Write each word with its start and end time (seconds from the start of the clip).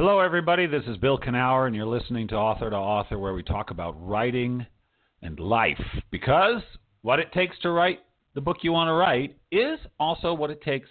Hello, 0.00 0.20
everybody. 0.20 0.68
This 0.68 0.84
is 0.86 0.96
Bill 0.96 1.18
Kenower, 1.18 1.66
and 1.66 1.74
you're 1.74 1.84
listening 1.84 2.28
to 2.28 2.36
Author 2.36 2.70
to 2.70 2.76
Author, 2.76 3.18
where 3.18 3.34
we 3.34 3.42
talk 3.42 3.72
about 3.72 3.96
writing 4.00 4.64
and 5.22 5.40
life. 5.40 5.84
Because 6.12 6.62
what 7.02 7.18
it 7.18 7.32
takes 7.32 7.58
to 7.62 7.70
write 7.70 7.98
the 8.36 8.40
book 8.40 8.58
you 8.62 8.70
want 8.70 8.86
to 8.86 8.92
write 8.92 9.36
is 9.50 9.80
also 9.98 10.32
what 10.32 10.50
it 10.50 10.62
takes 10.62 10.88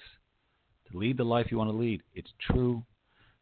to 0.92 0.98
lead 0.98 1.16
the 1.16 1.24
life 1.24 1.48
you 1.52 1.58
want 1.58 1.70
to 1.70 1.74
lead. 1.74 2.04
It's 2.16 2.34
true. 2.52 2.84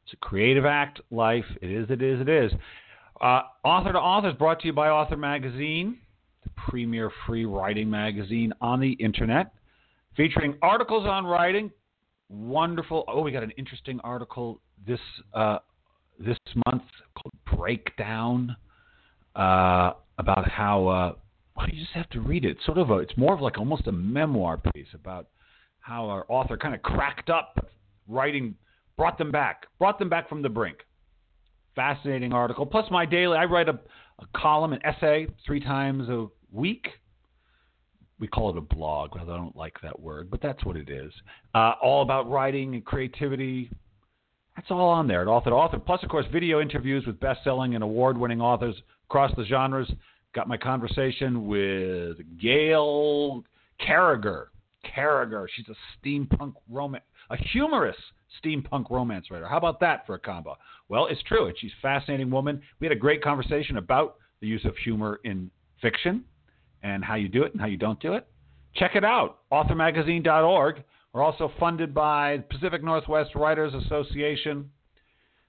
It's 0.04 0.14
a 0.14 0.18
creative 0.18 0.66
act, 0.66 1.02
life. 1.10 1.46
It 1.64 1.72
is, 1.72 1.90
it 1.90 2.04
is, 2.04 2.22
it 2.22 2.30
is. 2.30 2.52
Uh, 3.20 3.42
Author 3.64 3.94
to 3.94 4.00
Author 4.00 4.30
is 4.30 4.36
brought 4.36 4.60
to 4.60 4.68
you 4.68 4.74
by 4.74 4.90
Author 4.90 5.18
Magazine, 5.18 5.98
the 6.44 6.52
premier 6.70 7.12
free 7.26 7.46
writing 7.46 7.90
magazine 7.90 8.54
on 8.62 8.80
the 8.80 8.92
internet, 8.92 9.52
featuring 10.16 10.60
articles 10.62 11.08
on 11.08 11.26
writing. 11.26 11.72
Wonderful. 12.30 13.04
Oh, 13.08 13.22
we 13.22 13.32
got 13.32 13.42
an 13.42 13.52
interesting 13.58 14.00
article 14.04 14.62
this 14.88 15.00
uh, 15.34 15.60
this 16.20 16.38
month 16.66 16.84
called 17.16 17.58
Breakdown 17.58 18.56
uh, 19.36 19.94
about 20.18 20.50
how. 20.50 20.88
Uh, 20.88 21.14
well, 21.56 21.70
you 21.70 21.80
just 21.80 21.94
have 21.94 22.10
to 22.10 22.20
read 22.20 22.44
it. 22.44 22.58
It's 22.58 22.66
sort 22.66 22.78
of 22.78 22.90
a. 22.90 22.96
It's 22.96 23.18
more 23.18 23.34
of 23.34 23.42
like 23.42 23.58
almost 23.58 23.88
a 23.88 23.92
memoir 23.92 24.58
piece 24.74 24.88
about 24.94 25.28
how 25.80 26.10
our 26.10 26.26
author 26.30 26.58
kind 26.58 26.76
of 26.76 26.82
cracked 26.82 27.30
up 27.30 27.66
writing, 28.08 28.56
brought 28.98 29.18
them 29.18 29.32
back, 29.32 29.68
brought 29.80 30.00
them 30.00 30.10
back 30.10 30.28
from 30.28 30.42
the 30.42 30.50
brink. 30.50 30.80
Fascinating 31.76 32.34
article. 32.34 32.66
Plus, 32.66 32.90
my 32.92 33.06
daily. 33.06 33.38
I 33.38 33.46
write 33.46 33.70
a, 33.70 33.80
a 34.20 34.28
column, 34.36 34.74
an 34.74 34.80
essay, 34.86 35.28
three 35.46 35.60
times 35.60 36.10
a 36.10 36.28
week. 36.52 36.88
We 38.18 38.28
call 38.28 38.50
it 38.50 38.58
a 38.58 38.62
blog, 38.62 39.12
although 39.18 39.34
I 39.34 39.38
don't 39.38 39.58
like 39.58 39.76
that 39.84 40.00
word, 40.00 40.32
but 40.32 40.42
that's 40.42 40.64
what 40.64 40.78
it 40.78 40.90
is. 40.90 41.12
Uh, 41.54 41.74
all 41.82 42.02
about 42.02 42.30
writing 42.30 42.74
and 42.74 42.86
creativity, 42.86 43.70
that's 44.56 44.72
all 44.72 44.90
on 44.90 45.08
there 45.08 45.22
at 45.22 45.28
Author 45.28 45.50
to 45.50 45.56
Author. 45.56 45.80
Plus, 45.80 46.02
of 46.04 46.10
course, 46.10 46.26
video 46.32 46.62
interviews 46.62 47.06
with 47.06 47.20
best-selling 47.20 47.76
and 47.76 47.84
award-winning 47.84 48.42
authors 48.42 48.76
across 49.10 49.32
the 49.36 49.46
genres. 49.46 49.92
Got 50.34 50.48
my 50.48 50.58
conversation 50.58 51.48
with 51.48 52.18
Gail 52.40 53.44
Carriger. 53.80 54.52
Carriger. 54.84 55.50
She's 55.54 55.68
a 55.70 55.76
steampunk 56.08 56.54
romance, 56.70 57.04
a 57.30 57.38
humorous 57.38 57.98
steampunk 58.44 58.90
romance 58.90 59.32
writer. 59.32 59.48
How 59.48 59.58
about 59.58 59.80
that 59.82 60.06
for 60.06 60.16
a 60.16 60.20
combo? 60.20 60.56
Well, 60.90 61.08
it's 61.08 61.22
true. 61.24 61.52
She's 61.58 61.72
a 61.78 61.82
fascinating 61.82 62.30
woman. 62.30 62.62
We 62.80 62.88
had 62.88 62.96
a 62.96 63.00
great 63.00 63.24
conversation 63.24 63.78
about 63.78 64.16
the 64.42 64.48
use 64.48 64.64
of 64.66 64.76
humor 64.78 65.20
in 65.24 65.50
fiction 65.82 66.24
and 66.84 67.04
how 67.04 67.16
you 67.16 67.28
do 67.28 67.44
it 67.44 67.54
and 67.54 67.62
how 67.62 67.68
you 67.68 67.78
don't 67.78 68.00
do 68.00 68.14
it. 68.14 68.28
Check 68.76 68.96
it 68.96 69.04
out, 69.04 69.40
authormagazine.org. 69.52 70.84
We're 71.16 71.24
also 71.24 71.50
funded 71.62 71.94
by 71.94 72.40
Pacific 72.50 72.84
Northwest 72.84 73.36
Writers 73.36 73.74
Association. 73.86 74.70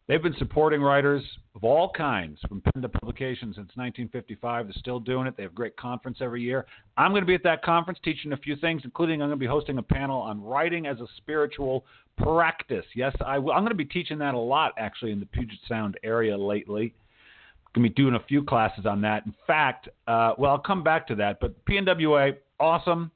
They've 0.06 0.22
been 0.22 0.36
supporting 0.38 0.80
writers 0.80 1.24
of 1.56 1.64
all 1.64 1.90
kinds 1.90 2.38
from 2.48 2.60
pen 2.60 2.82
to 2.82 2.88
Publications 2.88 3.56
since 3.56 3.72
1955. 3.74 4.66
They're 4.66 4.74
still 4.78 5.00
doing 5.00 5.26
it. 5.26 5.36
They 5.36 5.42
have 5.42 5.50
a 5.50 5.56
great 5.56 5.76
conference 5.76 6.18
every 6.20 6.40
year. 6.40 6.66
I'm 6.96 7.10
going 7.10 7.22
to 7.22 7.26
be 7.26 7.34
at 7.34 7.42
that 7.42 7.64
conference 7.64 7.98
teaching 8.04 8.32
a 8.32 8.36
few 8.36 8.54
things, 8.54 8.82
including 8.84 9.20
I'm 9.20 9.28
going 9.28 9.40
to 9.40 9.42
be 9.42 9.48
hosting 9.48 9.78
a 9.78 9.82
panel 9.82 10.20
on 10.20 10.40
writing 10.40 10.86
as 10.86 11.00
a 11.00 11.06
spiritual 11.16 11.84
practice. 12.16 12.86
Yes, 12.94 13.16
I 13.26 13.40
will. 13.40 13.50
I'm 13.50 13.62
going 13.62 13.70
to 13.70 13.74
be 13.74 13.84
teaching 13.84 14.18
that 14.18 14.34
a 14.34 14.38
lot 14.38 14.72
actually 14.78 15.10
in 15.10 15.18
the 15.18 15.26
Puget 15.26 15.58
Sound 15.68 15.98
area 16.04 16.38
lately. 16.38 16.94
I'm 17.74 17.82
going 17.82 17.90
to 17.90 17.92
be 17.92 18.02
doing 18.04 18.14
a 18.14 18.24
few 18.28 18.44
classes 18.44 18.86
on 18.86 19.00
that. 19.00 19.26
In 19.26 19.34
fact, 19.48 19.88
uh, 20.06 20.34
well, 20.38 20.52
I'll 20.52 20.58
come 20.58 20.84
back 20.84 21.08
to 21.08 21.16
that. 21.16 21.40
But 21.40 21.56
PNWA, 21.64 22.36
awesome. 22.60 23.10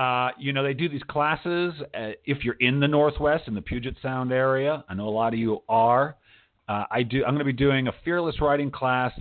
Uh, 0.00 0.30
you 0.38 0.54
know, 0.54 0.62
they 0.62 0.72
do 0.72 0.88
these 0.88 1.02
classes 1.02 1.74
uh, 1.94 2.12
if 2.24 2.42
you're 2.42 2.56
in 2.58 2.80
the 2.80 2.88
Northwest, 2.88 3.46
in 3.48 3.54
the 3.54 3.60
Puget 3.60 3.96
Sound 4.00 4.32
area. 4.32 4.82
I 4.88 4.94
know 4.94 5.06
a 5.06 5.10
lot 5.10 5.34
of 5.34 5.38
you 5.38 5.62
are. 5.68 6.16
Uh, 6.66 6.84
I 6.90 7.02
do. 7.02 7.22
I'm 7.22 7.34
going 7.34 7.40
to 7.40 7.44
be 7.44 7.52
doing 7.52 7.86
a 7.86 7.92
fearless 8.02 8.40
writing 8.40 8.70
class 8.70 9.12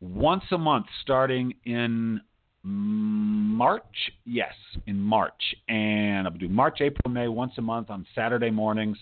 once 0.00 0.42
a 0.50 0.58
month, 0.58 0.86
starting 1.02 1.54
in 1.66 2.20
March. 2.64 3.84
Yes, 4.24 4.54
in 4.88 4.98
March, 4.98 5.54
and 5.68 6.26
I'll 6.26 6.34
do 6.34 6.48
March, 6.48 6.80
April, 6.80 7.08
May 7.08 7.28
once 7.28 7.52
a 7.56 7.62
month 7.62 7.88
on 7.88 8.04
Saturday 8.12 8.50
mornings. 8.50 8.98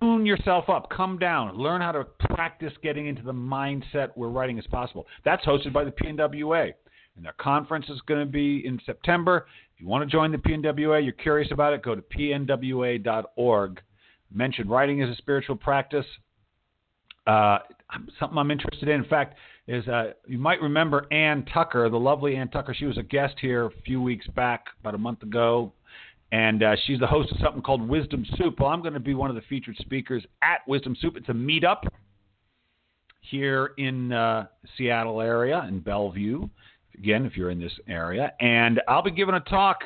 Tune 0.00 0.24
yourself 0.24 0.70
up. 0.70 0.88
Come 0.88 1.18
down. 1.18 1.58
Learn 1.58 1.82
how 1.82 1.92
to 1.92 2.04
practice 2.30 2.72
getting 2.82 3.08
into 3.08 3.20
the 3.22 3.34
mindset 3.34 4.12
where 4.14 4.30
writing 4.30 4.56
is 4.56 4.66
possible. 4.68 5.06
That's 5.22 5.44
hosted 5.44 5.74
by 5.74 5.84
the 5.84 5.90
PNWA. 5.90 6.72
And 7.16 7.24
their 7.24 7.34
conference 7.38 7.86
is 7.88 8.00
going 8.06 8.20
to 8.20 8.30
be 8.30 8.66
in 8.66 8.80
September. 8.84 9.46
If 9.74 9.80
you 9.80 9.86
want 9.86 10.08
to 10.08 10.10
join 10.10 10.32
the 10.32 10.38
PNWA, 10.38 11.02
you're 11.02 11.12
curious 11.12 11.50
about 11.52 11.72
it, 11.72 11.82
go 11.82 11.94
to 11.94 12.02
pnwa.org. 12.02 13.80
Mention 14.32 14.68
writing 14.68 15.02
as 15.02 15.10
a 15.10 15.16
spiritual 15.16 15.56
practice. 15.56 16.06
Uh, 17.26 17.58
something 18.18 18.36
I'm 18.36 18.50
interested 18.50 18.88
in. 18.88 18.96
In 18.96 19.08
fact, 19.08 19.36
is 19.66 19.86
uh, 19.88 20.12
you 20.26 20.38
might 20.38 20.60
remember 20.60 21.06
Ann 21.10 21.44
Tucker, 21.52 21.88
the 21.88 21.98
lovely 21.98 22.36
Ann 22.36 22.48
Tucker. 22.48 22.74
She 22.74 22.84
was 22.84 22.98
a 22.98 23.02
guest 23.02 23.34
here 23.40 23.66
a 23.66 23.70
few 23.84 24.02
weeks 24.02 24.26
back, 24.28 24.66
about 24.80 24.94
a 24.94 24.98
month 24.98 25.22
ago, 25.22 25.72
and 26.32 26.62
uh, 26.62 26.76
she's 26.84 27.00
the 27.00 27.06
host 27.06 27.30
of 27.32 27.38
something 27.40 27.62
called 27.62 27.86
Wisdom 27.88 28.26
Soup. 28.36 28.58
Well, 28.58 28.68
I'm 28.68 28.82
going 28.82 28.94
to 28.94 29.00
be 29.00 29.14
one 29.14 29.30
of 29.30 29.36
the 29.36 29.42
featured 29.48 29.76
speakers 29.78 30.24
at 30.42 30.66
Wisdom 30.66 30.96
Soup. 31.00 31.16
It's 31.16 31.28
a 31.28 31.32
meetup 31.32 31.84
here 33.20 33.72
in 33.78 34.12
uh, 34.12 34.46
Seattle 34.76 35.20
area 35.20 35.64
in 35.68 35.80
Bellevue 35.80 36.48
again, 36.94 37.26
if 37.26 37.36
you're 37.36 37.50
in 37.50 37.60
this 37.60 37.72
area. 37.88 38.32
And 38.40 38.80
I'll 38.88 39.02
be 39.02 39.10
giving 39.10 39.34
a 39.34 39.40
talk 39.40 39.78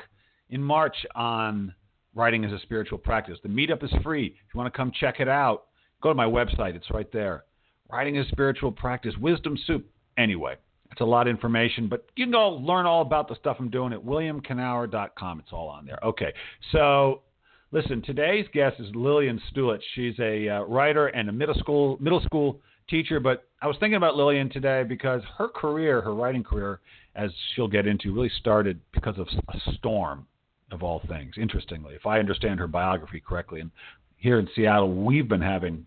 in 0.50 0.62
March 0.62 0.96
on 1.14 1.74
writing 2.14 2.44
as 2.44 2.52
a 2.52 2.58
spiritual 2.60 2.98
practice. 2.98 3.38
The 3.42 3.48
meetup 3.48 3.84
is 3.84 3.92
free. 4.02 4.26
If 4.26 4.54
you 4.54 4.58
want 4.58 4.72
to 4.72 4.76
come 4.76 4.92
check 4.98 5.20
it 5.20 5.28
out, 5.28 5.64
go 6.02 6.08
to 6.08 6.14
my 6.14 6.26
website. 6.26 6.74
It's 6.74 6.90
right 6.90 7.10
there. 7.12 7.44
Writing 7.90 8.18
as 8.18 8.26
a 8.26 8.30
spiritual 8.30 8.72
practice, 8.72 9.14
wisdom 9.18 9.56
soup. 9.66 9.86
Anyway, 10.18 10.56
it's 10.90 11.00
a 11.00 11.04
lot 11.04 11.26
of 11.26 11.30
information, 11.30 11.88
but 11.88 12.06
you 12.16 12.24
can 12.24 12.32
go 12.32 12.50
learn 12.50 12.86
all 12.86 13.02
about 13.02 13.28
the 13.28 13.36
stuff 13.36 13.56
I'm 13.58 13.70
doing 13.70 13.92
at 13.92 14.04
williamkenower.com. 14.04 15.40
It's 15.40 15.52
all 15.52 15.68
on 15.68 15.86
there. 15.86 15.98
Okay, 16.02 16.32
so 16.72 17.22
listen, 17.70 18.02
today's 18.02 18.46
guest 18.52 18.76
is 18.80 18.88
Lillian 18.94 19.40
Stulich. 19.50 19.80
She's 19.94 20.18
a 20.18 20.48
uh, 20.48 20.62
writer 20.62 21.06
and 21.06 21.28
a 21.28 21.32
middle 21.32 21.54
school 21.54 21.98
middle 22.00 22.20
school 22.22 22.60
teacher, 22.88 23.20
but 23.20 23.48
I 23.60 23.66
was 23.66 23.76
thinking 23.78 23.96
about 23.96 24.16
Lillian 24.16 24.50
today 24.50 24.82
because 24.82 25.22
her 25.36 25.48
career, 25.48 26.00
her 26.00 26.14
writing 26.14 26.42
career, 26.42 26.80
as 27.14 27.30
she'll 27.54 27.68
get 27.68 27.86
into, 27.86 28.12
really 28.14 28.30
started 28.38 28.80
because 28.92 29.18
of 29.18 29.26
a 29.48 29.74
storm 29.74 30.26
of 30.70 30.82
all 30.82 31.02
things. 31.08 31.34
Interestingly, 31.40 31.94
if 31.94 32.06
I 32.06 32.18
understand 32.18 32.60
her 32.60 32.68
biography 32.68 33.20
correctly, 33.20 33.60
and 33.60 33.70
here 34.16 34.38
in 34.38 34.48
Seattle, 34.54 34.92
we've 35.04 35.28
been 35.28 35.40
having 35.40 35.86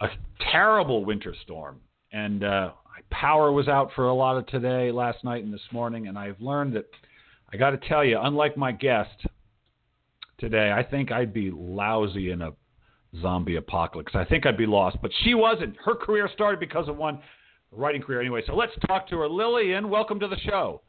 a 0.00 0.08
terrible 0.52 1.04
winter 1.04 1.34
storm, 1.42 1.80
and 2.12 2.44
uh, 2.44 2.70
power 3.10 3.52
was 3.52 3.68
out 3.68 3.90
for 3.94 4.08
a 4.08 4.14
lot 4.14 4.36
of 4.36 4.46
today, 4.46 4.90
last 4.90 5.22
night, 5.24 5.44
and 5.44 5.52
this 5.52 5.60
morning. 5.72 6.08
And 6.08 6.18
I've 6.18 6.40
learned 6.40 6.74
that 6.74 6.86
I 7.52 7.56
got 7.56 7.70
to 7.70 7.88
tell 7.88 8.04
you, 8.04 8.18
unlike 8.20 8.56
my 8.56 8.72
guest 8.72 9.26
today, 10.38 10.72
I 10.72 10.82
think 10.82 11.12
I'd 11.12 11.32
be 11.32 11.50
lousy 11.50 12.30
in 12.30 12.42
a 12.42 12.52
zombie 13.20 13.56
apocalypse. 13.56 14.12
I 14.14 14.24
think 14.24 14.46
I'd 14.46 14.56
be 14.56 14.66
lost, 14.66 14.98
but 15.02 15.10
she 15.24 15.34
wasn't. 15.34 15.76
Her 15.84 15.94
career 15.94 16.28
started 16.32 16.60
because 16.60 16.88
of 16.88 16.96
one 16.96 17.20
writing 17.72 18.02
career 18.02 18.20
anyway. 18.20 18.42
So 18.46 18.54
let's 18.54 18.72
talk 18.86 19.08
to 19.10 19.18
her. 19.18 19.28
Lillian, 19.28 19.88
welcome 19.88 20.20
to 20.20 20.28
the 20.28 20.38
show. 20.38 20.82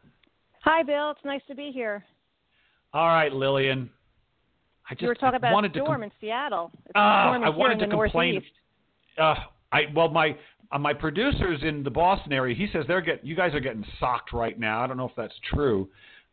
Hi, 0.62 0.84
Bill. 0.84 1.12
It's 1.12 1.20
nice 1.24 1.42
to 1.48 1.56
be 1.56 1.72
here. 1.72 2.04
All 2.94 3.08
right, 3.08 3.32
Lillian. 3.32 3.90
I 4.90 4.94
just 4.94 5.02
you 5.02 5.08
were 5.10 5.16
talking 5.16 5.36
about 5.36 5.54
wanted 5.54 5.76
a 5.76 5.80
storm 5.80 6.02
to 6.02 6.06
in 6.06 6.12
Seattle. 6.22 6.72
It's 6.86 6.96
uh, 6.96 7.00
I 7.00 7.50
wanted 7.50 7.80
to 7.80 7.88
complain. 7.88 8.42
Uh, 9.18 9.36
I 9.72 9.82
well, 9.94 10.10
my 10.10 10.36
uh, 10.72 10.78
my 10.80 10.94
producer's 10.94 11.62
in 11.64 11.84
the 11.84 11.90
Boston 11.90 12.32
area. 12.32 12.56
He 12.56 12.68
says 12.72 12.86
they're 12.88 13.02
getting 13.02 13.26
you 13.26 13.36
guys 13.36 13.54
are 13.54 13.60
getting 13.60 13.86
socked 14.00 14.32
right 14.32 14.58
now. 14.58 14.82
I 14.82 14.88
don't 14.88 14.98
know 14.98 15.08
if 15.08 15.16
that's 15.18 15.34
true, 15.54 15.90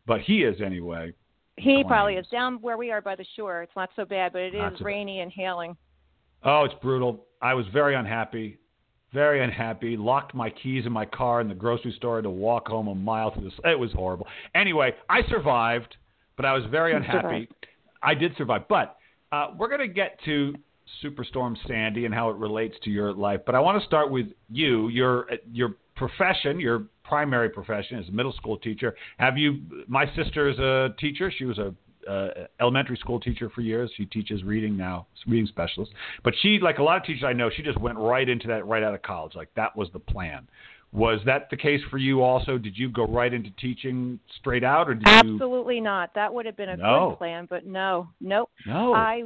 but 0.07 0.21
he 0.21 0.45
is 0.45 0.61
anyway. 0.65 1.13
He 1.57 1.85
probably 1.87 2.15
is 2.15 2.27
down 2.33 2.61
where 2.61 2.77
we 2.77 2.91
are 2.91 3.01
by 3.01 3.15
the 3.15 3.25
shore. 3.37 3.63
It's 3.63 3.77
not 3.77 3.91
so 3.95 4.05
bad, 4.05 4.33
but 4.33 4.43
it 4.43 4.55
Not 4.55 4.73
is 4.73 4.79
so 4.79 4.85
bad. 4.85 4.87
rainy 4.87 5.21
and 5.21 5.31
hailing. 5.31 5.77
Oh, 6.45 6.65
it's 6.65 6.75
brutal. 6.83 7.27
I 7.41 7.55
was 7.55 7.67
very 7.73 7.95
unhappy. 7.95 8.59
Very 9.13 9.43
unhappy. 9.43 9.97
Locked 9.97 10.35
my 10.35 10.51
keys 10.51 10.87
in 10.87 10.93
my 10.93 11.07
car 11.07 11.41
in 11.41 11.49
the 11.49 11.55
grocery 11.55 11.95
store 11.97 12.21
to 12.21 12.31
walk 12.31 12.69
home 12.69 12.89
a 12.89 12.95
mile 12.95 13.33
through 13.33 13.45
this. 13.45 13.53
It 13.65 13.79
was 13.79 13.93
horrible. 13.93 14.27
Anyway, 14.55 14.93
I 15.09 15.21
survived, 15.29 15.97
but 16.37 16.45
I 16.45 16.53
was 16.53 16.65
very 16.71 16.95
unhappy. 16.95 17.49
I 18.03 18.15
did 18.15 18.37
survive. 18.37 18.69
But 18.69 18.97
uh, 19.33 19.53
we're 19.57 19.69
going 19.69 19.87
to 19.87 19.95
get 19.95 20.19
to 20.25 20.55
Superstorm 21.03 21.57
Sandy 21.67 22.05
and 22.05 22.15
how 22.15 22.29
it 22.31 22.37
relates 22.37 22.77
to 22.85 22.91
your 22.91 23.13
life. 23.13 23.41
But 23.47 23.55
I 23.55 23.61
want 23.61 23.81
to 23.81 23.87
start 23.87 24.11
with 24.11 24.27
you. 24.51 24.89
Your 24.89 25.29
your 25.53 25.77
profession, 25.97 26.61
your 26.61 26.85
primary 27.05 27.51
profession 27.51 27.99
is 27.99 28.09
a 28.09 28.13
middle 28.13 28.33
school 28.33 28.59
teacher. 28.59 28.95
Have 29.19 29.39
you? 29.39 29.61
My 29.87 30.07
sister 30.15 30.49
is 30.49 30.59
a 30.59 30.95
teacher. 30.99 31.33
She 31.37 31.45
was 31.45 31.59
a 31.59 31.75
uh, 32.09 32.29
elementary 32.61 32.97
school 32.97 33.21
teacher 33.21 33.51
for 33.51 33.61
years. 33.61 33.91
She 33.97 34.07
teaches 34.07 34.43
reading 34.43 34.77
now, 34.77 35.07
reading 35.27 35.47
specialist. 35.47 35.93
But 36.23 36.35
she, 36.43 36.59
like 36.61 36.79
a 36.79 36.83
lot 36.83 36.97
of 36.97 37.05
teachers 37.05 37.25
I 37.25 37.33
know, 37.33 37.51
she 37.55 37.63
just 37.63 37.81
went 37.81 37.99
right 37.99 38.29
into 38.29 38.47
that 38.49 38.67
right 38.67 38.83
out 38.83 38.95
of 38.95 39.03
college. 39.03 39.35
Like 39.35 39.49
that 39.57 39.77
was 39.77 39.89
the 39.93 39.99
plan. 39.99 40.47
Was 40.93 41.19
that 41.27 41.51
the 41.51 41.57
case 41.57 41.81
for 41.91 41.99
you 41.99 42.23
also? 42.23 42.57
Did 42.57 42.79
you 42.79 42.89
go 42.89 43.05
right 43.07 43.33
into 43.33 43.51
teaching 43.53 44.21
straight 44.39 44.63
out, 44.63 44.89
or 44.89 44.95
did 44.95 45.09
you? 45.09 45.35
Absolutely 45.35 45.81
not. 45.81 46.15
That 46.15 46.33
would 46.33 46.47
have 46.47 46.57
been 46.57 46.69
a 46.69 46.77
No. 46.77 47.11
good 47.11 47.19
plan, 47.19 47.47
but 47.51 47.67
no, 47.67 48.09
nope. 48.21 48.49
No. 48.65 48.95
I 48.95 49.25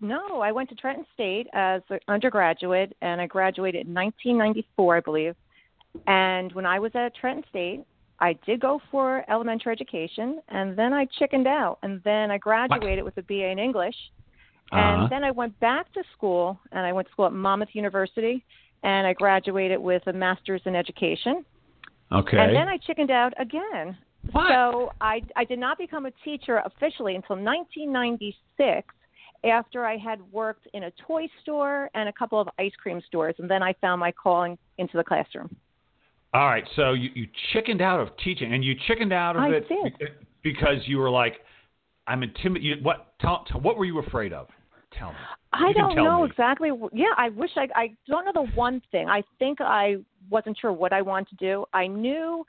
no, 0.00 0.42
I 0.42 0.52
went 0.52 0.68
to 0.68 0.74
Trenton 0.74 1.06
State 1.14 1.46
as 1.54 1.80
an 1.88 2.00
undergraduate, 2.08 2.94
and 3.00 3.18
I 3.18 3.26
graduated 3.26 3.86
in 3.86 3.94
1994, 3.94 4.96
I 4.96 5.00
believe. 5.00 5.34
And 6.06 6.52
when 6.52 6.66
I 6.66 6.78
was 6.78 6.92
at 6.94 7.14
Trenton 7.14 7.44
State, 7.48 7.84
I 8.18 8.38
did 8.46 8.60
go 8.60 8.80
for 8.90 9.24
elementary 9.30 9.72
education, 9.72 10.40
and 10.48 10.76
then 10.76 10.92
I 10.92 11.06
chickened 11.18 11.46
out, 11.46 11.78
and 11.82 12.00
then 12.04 12.30
I 12.30 12.38
graduated 12.38 13.04
what? 13.04 13.16
with 13.16 13.24
a 13.24 13.26
BA 13.26 13.50
in 13.50 13.58
English, 13.58 13.96
and 14.72 15.02
uh-huh. 15.02 15.08
then 15.10 15.22
I 15.24 15.30
went 15.30 15.58
back 15.60 15.92
to 15.92 16.02
school, 16.16 16.58
and 16.72 16.86
I 16.86 16.92
went 16.92 17.08
to 17.08 17.12
school 17.12 17.26
at 17.26 17.32
Monmouth 17.32 17.70
University, 17.74 18.44
and 18.82 19.06
I 19.06 19.12
graduated 19.12 19.80
with 19.80 20.06
a 20.06 20.12
master's 20.12 20.62
in 20.64 20.74
education. 20.74 21.44
Okay. 22.12 22.38
And 22.38 22.54
then 22.54 22.68
I 22.68 22.78
chickened 22.78 23.10
out 23.10 23.32
again. 23.38 23.96
What? 24.32 24.48
So 24.48 24.92
I 25.00 25.22
I 25.34 25.44
did 25.44 25.58
not 25.58 25.78
become 25.78 26.06
a 26.06 26.12
teacher 26.24 26.62
officially 26.64 27.14
until 27.14 27.36
1996 27.36 28.88
after 29.44 29.84
I 29.84 29.96
had 29.96 30.20
worked 30.32 30.66
in 30.72 30.84
a 30.84 30.90
toy 31.06 31.28
store 31.42 31.90
and 31.94 32.08
a 32.08 32.12
couple 32.12 32.40
of 32.40 32.48
ice 32.58 32.72
cream 32.82 33.00
stores 33.06 33.34
and 33.38 33.48
then 33.50 33.62
I 33.62 33.74
found 33.80 34.00
my 34.00 34.12
calling 34.12 34.58
into 34.78 34.96
the 34.96 35.04
classroom. 35.04 35.54
All 36.34 36.46
right, 36.46 36.64
so 36.76 36.92
you, 36.92 37.10
you 37.14 37.26
chickened 37.52 37.80
out 37.80 38.00
of 38.00 38.08
teaching, 38.22 38.52
and 38.52 38.62
you 38.64 38.74
chickened 38.86 39.12
out 39.12 39.36
of 39.36 39.42
I 39.42 39.48
it 39.48 39.68
did. 39.68 40.10
because 40.42 40.76
you 40.86 40.98
were 40.98 41.10
like, 41.10 41.34
"I'm 42.06 42.22
intimidated." 42.22 42.84
What? 42.84 43.14
Tell, 43.20 43.44
tell, 43.50 43.60
what 43.60 43.78
were 43.78 43.84
you 43.84 43.98
afraid 44.00 44.32
of? 44.32 44.48
Tell 44.98 45.10
me. 45.10 45.16
I 45.52 45.68
You 45.68 45.74
don't 45.74 45.96
know 45.96 46.22
me. 46.22 46.30
exactly. 46.30 46.70
Yeah, 46.92 47.06
I 47.16 47.30
wish 47.30 47.50
I. 47.56 47.68
I 47.74 47.94
don't 48.06 48.24
know 48.26 48.44
the 48.44 48.50
one 48.54 48.82
thing. 48.92 49.08
I 49.08 49.22
think 49.38 49.60
I 49.60 49.96
wasn't 50.28 50.58
sure 50.60 50.72
what 50.72 50.92
I 50.92 51.00
wanted 51.00 51.28
to 51.30 51.36
do. 51.36 51.64
I 51.72 51.86
knew 51.86 52.44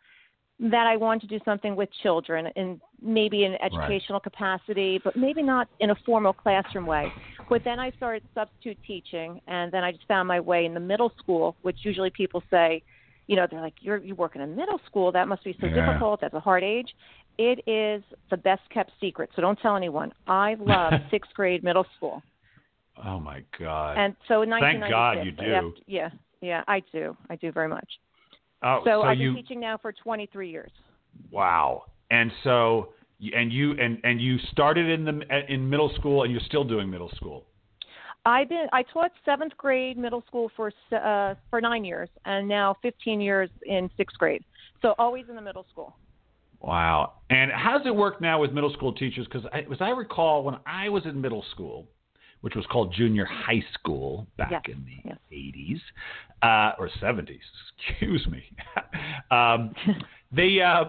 that 0.60 0.88
I 0.88 0.98
wanted 0.98 1.30
to 1.30 1.38
do 1.38 1.44
something 1.46 1.76
with 1.76 1.88
children, 2.02 2.48
and 2.56 2.82
maybe 3.02 3.46
in 3.46 3.54
an 3.54 3.60
educational 3.62 4.20
capacity, 4.20 5.00
but 5.04 5.16
maybe 5.16 5.44
not 5.44 5.70
in 5.80 5.92
a 5.92 5.96
formal 6.04 6.34
classroom 6.34 6.88
way. 6.88 7.12
But 7.48 7.64
then 7.64 7.80
I 7.80 7.92
started 7.92 8.24
substitute 8.34 8.78
teaching, 8.86 9.40
and 9.48 9.72
then 9.72 9.84
I 9.84 9.92
just 9.92 10.08
found 10.08 10.28
my 10.28 10.40
way 10.40 10.66
in 10.66 10.74
the 10.74 10.80
middle 10.80 11.14
school, 11.20 11.56
which 11.62 11.78
usually 11.84 12.10
people 12.10 12.42
say, 12.50 12.82
you 13.28 13.36
know, 13.36 13.46
they're 13.50 13.62
like, 13.62 13.76
"You're 13.82 13.98
you 13.98 14.16
work 14.16 14.36
in 14.36 14.42
a 14.42 14.48
middle 14.48 14.80
school? 14.86 15.12
That 15.12 15.28
must 15.28 15.44
be 15.44 15.56
so 15.62 15.68
Yeah. 15.68 15.86
difficult. 15.86 16.22
That's 16.22 16.34
a 16.34 16.40
hard 16.40 16.64
age." 16.64 16.90
It 17.38 17.60
is 17.68 18.04
the 18.32 18.38
best 18.38 18.62
kept 18.70 18.92
secret, 19.00 19.30
so 19.36 19.42
don't 19.42 19.60
tell 19.60 19.76
anyone. 19.76 20.12
I 20.28 20.56
love 20.60 20.94
sixth 21.12 21.34
grade 21.36 21.64
middle 21.64 21.86
school. 21.96 22.24
Oh 23.06 23.20
my 23.20 23.44
God. 23.60 23.98
And 23.98 24.16
so 24.28 24.42
in 24.42 24.50
Thank 24.50 24.82
God 24.90 25.24
you 25.24 25.32
do. 25.32 25.44
after- 25.54 25.82
yeah, 25.86 26.10
yeah, 26.42 26.64
I 26.68 26.82
do. 26.92 27.16
I 27.30 27.36
do 27.36 27.52
very 27.52 27.68
much. 27.68 27.88
oh, 28.64 28.82
So, 28.86 29.04
I've 29.04 29.20
you 29.20 29.34
been 29.34 29.44
teaching 29.44 29.60
now 29.60 29.78
for 29.78 29.92
23 29.92 30.50
years. 30.50 30.72
wow. 31.32 31.84
And 32.10 32.32
so 32.44 32.94
and 33.34 33.52
you 33.52 33.72
and 33.80 34.00
and 34.04 34.22
you 34.22 34.38
started 34.52 34.88
in 34.90 35.04
the 35.06 35.52
in 35.54 35.70
middle 35.70 35.90
school, 35.96 36.24
and 36.24 36.32
you're 36.32 36.42
still 36.42 36.64
doing 36.64 36.90
middle 36.90 37.10
school. 37.16 37.46
I've 38.28 38.50
been 38.50 38.68
I 38.74 38.84
taught 38.84 39.12
seventh 39.24 39.56
grade 39.56 39.98
middle 39.98 40.22
school 40.28 40.52
for 40.58 40.72
uh, 40.92 41.36
for 41.50 41.62
nine 41.62 41.86
years, 41.86 42.10
and 42.26 42.46
now 42.46 42.76
15 42.82 43.22
years 43.22 43.50
in 43.66 43.90
sixth 43.96 44.18
grade. 44.18 44.44
So 44.82 44.96
always 45.00 45.26
in 45.30 45.36
the 45.36 45.42
middle 45.42 45.66
school. 45.72 45.96
Wow. 46.60 47.14
And 47.30 47.52
how 47.52 47.78
does 47.78 47.88
it 47.88 47.96
work 47.96 48.20
now 48.20 48.42
with 48.42 48.52
middle 48.52 48.74
school 48.74 48.92
teachers? 48.92 49.28
Because 49.32 49.48
as 49.54 49.78
I 49.80 49.90
recall, 49.92 50.44
when 50.44 50.58
I 50.66 50.90
was 50.90 51.06
in 51.06 51.22
middle 51.22 51.46
school, 51.52 51.88
which 52.42 52.54
was 52.54 52.66
called 52.70 52.94
junior 52.94 53.24
high 53.26 53.64
school 53.74 54.28
back 54.38 54.52
Yes, 54.52 54.76
in 54.76 54.86
the 54.86 55.10
yes. 55.10 55.82
80s 56.44 56.72
uh, 56.72 56.76
or 56.78 56.90
70s, 57.02 57.30
excuse 57.90 58.28
me, 58.28 58.44
um, 59.32 59.74
they 60.32 60.60
uh, 60.60 60.86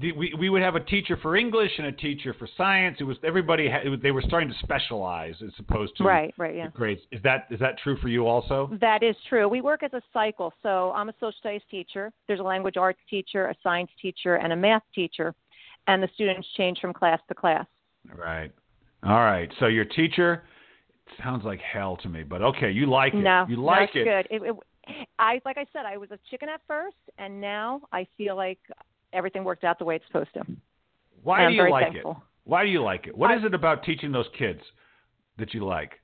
we 0.00 0.34
we 0.38 0.48
would 0.48 0.62
have 0.62 0.74
a 0.74 0.80
teacher 0.80 1.18
for 1.20 1.36
English 1.36 1.70
and 1.78 1.86
a 1.86 1.92
teacher 1.92 2.34
for 2.38 2.48
science. 2.56 2.96
It 3.00 3.04
was 3.04 3.16
everybody 3.24 3.68
had, 3.68 3.86
was, 3.88 4.00
they 4.02 4.10
were 4.10 4.22
starting 4.22 4.48
to 4.48 4.54
specialize 4.62 5.34
as 5.44 5.52
opposed 5.58 5.96
to 5.98 6.04
Right, 6.04 6.34
right, 6.38 6.54
yeah. 6.54 6.68
grades. 6.72 7.02
Is 7.10 7.20
that 7.24 7.46
is 7.50 7.60
that 7.60 7.78
true 7.78 7.98
for 8.00 8.08
you 8.08 8.26
also? 8.26 8.70
That 8.80 9.02
is 9.02 9.14
true. 9.28 9.48
We 9.48 9.60
work 9.60 9.82
as 9.82 9.92
a 9.92 10.00
cycle. 10.12 10.52
So 10.62 10.92
I'm 10.92 11.08
a 11.10 11.14
social 11.14 11.34
studies 11.40 11.62
teacher. 11.70 12.10
There's 12.26 12.40
a 12.40 12.44
language 12.44 12.76
arts 12.76 13.00
teacher, 13.10 13.48
a 13.48 13.54
science 13.62 13.90
teacher, 14.00 14.36
and 14.36 14.52
a 14.52 14.56
math 14.56 14.82
teacher, 14.94 15.34
and 15.86 16.02
the 16.02 16.08
students 16.14 16.48
change 16.56 16.78
from 16.80 16.94
class 16.94 17.20
to 17.28 17.34
class. 17.34 17.66
Right. 18.16 18.50
All 19.02 19.20
right. 19.20 19.50
So 19.60 19.66
your 19.66 19.84
teacher 19.84 20.44
sounds 21.22 21.44
like 21.44 21.60
hell 21.60 21.98
to 21.98 22.08
me, 22.08 22.22
but 22.22 22.40
okay, 22.40 22.70
you 22.70 22.86
like 22.86 23.12
it. 23.12 23.18
No, 23.18 23.44
you 23.48 23.56
like 23.62 23.90
it. 23.94 24.04
good. 24.04 24.34
It, 24.34 24.42
it, 24.42 24.56
I 25.18 25.40
like 25.44 25.58
I 25.58 25.66
said, 25.72 25.84
I 25.86 25.96
was 25.98 26.10
a 26.10 26.18
chicken 26.30 26.48
at 26.48 26.60
first, 26.66 26.96
and 27.18 27.40
now 27.40 27.82
I 27.92 28.06
feel 28.16 28.36
like 28.36 28.58
everything 29.12 29.44
worked 29.44 29.64
out 29.64 29.78
the 29.78 29.84
way 29.84 29.96
it's 29.96 30.06
supposed 30.06 30.32
to. 30.34 30.42
Why 31.22 31.46
do 31.48 31.54
you 31.54 31.70
like 31.70 31.92
thankful. 31.92 32.10
it? 32.12 32.16
Why 32.44 32.64
do 32.64 32.70
you 32.70 32.82
like 32.82 33.06
it? 33.06 33.16
What 33.16 33.30
I- 33.30 33.36
is 33.36 33.44
it 33.44 33.54
about 33.54 33.84
teaching 33.84 34.10
those 34.12 34.28
kids 34.36 34.60
that 35.38 35.54
you 35.54 35.64
like? 35.64 36.00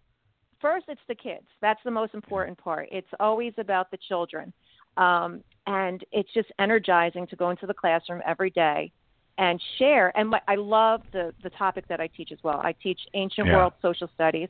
First, 0.61 0.87
it's 0.89 1.01
the 1.09 1.15
kids. 1.15 1.47
That's 1.61 1.81
the 1.85 1.91
most 1.91 2.15
important 2.15 2.59
part. 2.59 2.89
It's 2.91 3.09
always 3.21 3.53
about 3.59 3.91
the 3.91 3.97
children, 4.09 4.53
um, 4.97 5.43
and 5.67 6.05
it's 6.11 6.33
just 6.33 6.51
energizing 6.59 7.27
to 7.29 7.37
go 7.37 7.51
into 7.51 7.67
the 7.67 7.75
classroom 7.75 8.23
every 8.27 8.51
day 8.51 8.91
and 9.39 9.63
share. 9.79 10.17
And 10.19 10.31
my, 10.31 10.41
I 10.49 10.57
love 10.57 11.03
the 11.13 11.33
the 11.45 11.51
topic 11.51 11.87
that 11.89 12.01
I 12.01 12.09
teach 12.09 12.33
as 12.33 12.39
well. 12.43 12.61
I 12.63 12.73
teach 12.73 13.01
ancient 13.15 13.47
Yeah. 13.47 13.57
world 13.57 13.73
social 13.81 14.09
studies, 14.15 14.49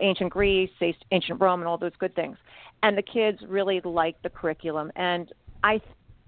ancient 0.00 0.30
Greece, 0.30 0.70
ancient 1.10 1.40
Rome, 1.40 1.60
and 1.60 1.68
all 1.68 1.78
those 1.78 1.96
good 1.98 2.14
things. 2.14 2.36
And 2.82 2.96
the 2.96 3.02
kids 3.02 3.40
really 3.48 3.80
like 3.80 4.20
the 4.20 4.28
curriculum. 4.30 4.92
And 4.96 5.32
I 5.64 5.80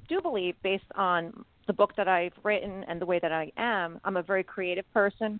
do 0.08 0.22
believe, 0.22 0.54
based 0.62 0.90
on 0.94 1.44
the 1.68 1.72
book 1.72 1.92
that 1.96 2.08
I've 2.08 2.32
written 2.42 2.82
and 2.88 3.00
the 3.00 3.06
way 3.06 3.20
that 3.20 3.30
I 3.30 3.52
am, 3.56 4.00
I'm 4.04 4.16
a 4.16 4.22
very 4.22 4.42
creative 4.42 4.90
person. 4.92 5.38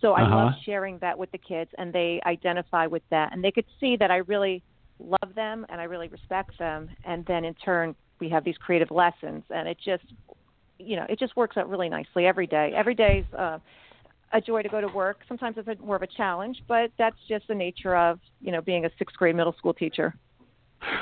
So 0.00 0.12
I 0.12 0.22
Uh-huh. 0.22 0.36
love 0.36 0.54
sharing 0.64 0.98
that 1.00 1.18
with 1.18 1.30
the 1.32 1.38
kids, 1.38 1.70
and 1.76 1.92
they 1.92 2.20
identify 2.24 2.86
with 2.86 3.02
that, 3.10 3.32
and 3.32 3.44
they 3.44 3.52
could 3.52 3.66
see 3.78 3.96
that 3.96 4.10
I 4.10 4.18
really 4.18 4.62
love 4.98 5.34
them 5.34 5.66
and 5.68 5.80
I 5.80 5.84
really 5.84 6.08
respect 6.08 6.56
them. 6.58 6.88
And 7.04 7.26
then 7.26 7.44
in 7.44 7.54
turn, 7.54 7.94
we 8.20 8.28
have 8.30 8.44
these 8.44 8.56
creative 8.58 8.90
lessons, 8.90 9.42
and 9.50 9.68
it 9.68 9.78
just, 9.84 10.04
you 10.78 10.96
know, 10.96 11.06
it 11.08 11.18
just 11.18 11.36
works 11.36 11.56
out 11.56 11.68
really 11.68 11.88
nicely 11.88 12.26
every 12.26 12.46
day. 12.46 12.72
Every 12.74 12.94
day's 12.94 13.24
uh, 13.36 13.58
a 14.32 14.40
joy 14.40 14.62
to 14.62 14.68
go 14.68 14.80
to 14.80 14.88
work. 14.88 15.18
Sometimes 15.28 15.56
it's 15.58 15.68
a, 15.68 15.76
more 15.82 15.96
of 15.96 16.02
a 16.02 16.06
challenge, 16.06 16.58
but 16.68 16.90
that's 16.98 17.16
just 17.28 17.46
the 17.48 17.54
nature 17.54 17.96
of, 17.96 18.20
you 18.40 18.52
know, 18.52 18.60
being 18.60 18.84
a 18.84 18.90
sixth 18.98 19.16
grade 19.16 19.36
middle 19.36 19.54
school 19.58 19.74
teacher. 19.74 20.14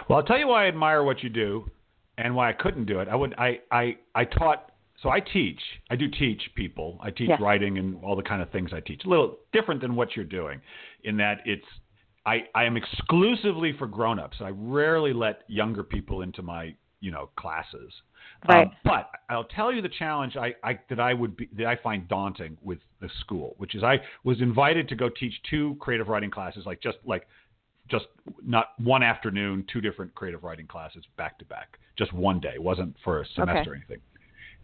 Well, 0.08 0.18
I'll 0.18 0.24
tell 0.24 0.38
you 0.38 0.48
why 0.48 0.64
I 0.64 0.68
admire 0.68 1.02
what 1.02 1.22
you 1.22 1.28
do 1.28 1.70
and 2.18 2.34
why 2.34 2.50
I 2.50 2.52
couldn't 2.52 2.86
do 2.86 3.00
it. 3.00 3.08
I 3.08 3.14
would 3.14 3.34
I 3.38 3.60
I 3.70 3.96
I 4.14 4.24
taught 4.24 4.70
so 5.02 5.08
I 5.08 5.20
teach. 5.20 5.60
I 5.90 5.96
do 5.96 6.08
teach 6.08 6.42
people. 6.54 6.98
I 7.02 7.10
teach 7.10 7.28
Yes. 7.28 7.40
writing 7.40 7.78
and 7.78 8.02
all 8.04 8.14
the 8.14 8.22
kind 8.22 8.40
of 8.40 8.50
things 8.50 8.70
I 8.72 8.80
teach. 8.80 9.04
A 9.04 9.08
little 9.08 9.38
different 9.52 9.80
than 9.80 9.96
what 9.96 10.14
you're 10.14 10.24
doing 10.24 10.60
in 11.04 11.16
that 11.16 11.38
it's 11.44 11.66
I 12.24 12.44
I 12.54 12.64
am 12.64 12.76
exclusively 12.76 13.72
for 13.78 13.86
grown-ups. 13.86 14.36
I 14.40 14.50
rarely 14.50 15.12
let 15.12 15.42
younger 15.48 15.82
people 15.82 16.22
into 16.22 16.42
my, 16.42 16.74
you 17.00 17.10
know, 17.10 17.30
classes. 17.36 17.92
Right. 18.48 18.66
Um, 18.66 18.72
but 18.84 19.10
I'll 19.28 19.44
tell 19.44 19.72
you 19.72 19.82
the 19.82 19.88
challenge 19.88 20.36
I, 20.36 20.54
I 20.62 20.78
that 20.88 21.00
I 21.00 21.14
would 21.14 21.36
be 21.36 21.48
that 21.56 21.66
I 21.66 21.76
find 21.76 22.06
daunting 22.08 22.56
with 22.62 22.78
the 23.00 23.08
school, 23.20 23.54
which 23.58 23.74
is 23.74 23.82
I 23.82 24.00
was 24.24 24.40
invited 24.40 24.88
to 24.88 24.94
go 24.94 25.08
teach 25.08 25.34
two 25.50 25.76
creative 25.80 26.08
writing 26.08 26.30
classes, 26.30 26.64
like 26.64 26.80
just 26.80 26.98
like 27.04 27.26
just 27.88 28.06
not 28.44 28.68
one 28.78 29.02
afternoon, 29.02 29.64
two 29.72 29.80
different 29.80 30.14
creative 30.14 30.42
writing 30.44 30.66
classes 30.66 31.04
back 31.16 31.38
to 31.38 31.44
back, 31.44 31.78
just 31.98 32.12
one 32.12 32.40
day. 32.40 32.52
It 32.54 32.62
wasn't 32.62 32.94
for 33.04 33.20
a 33.20 33.26
semester 33.34 33.60
Okay. 33.60 33.70
or 33.70 33.74
anything. 33.74 33.98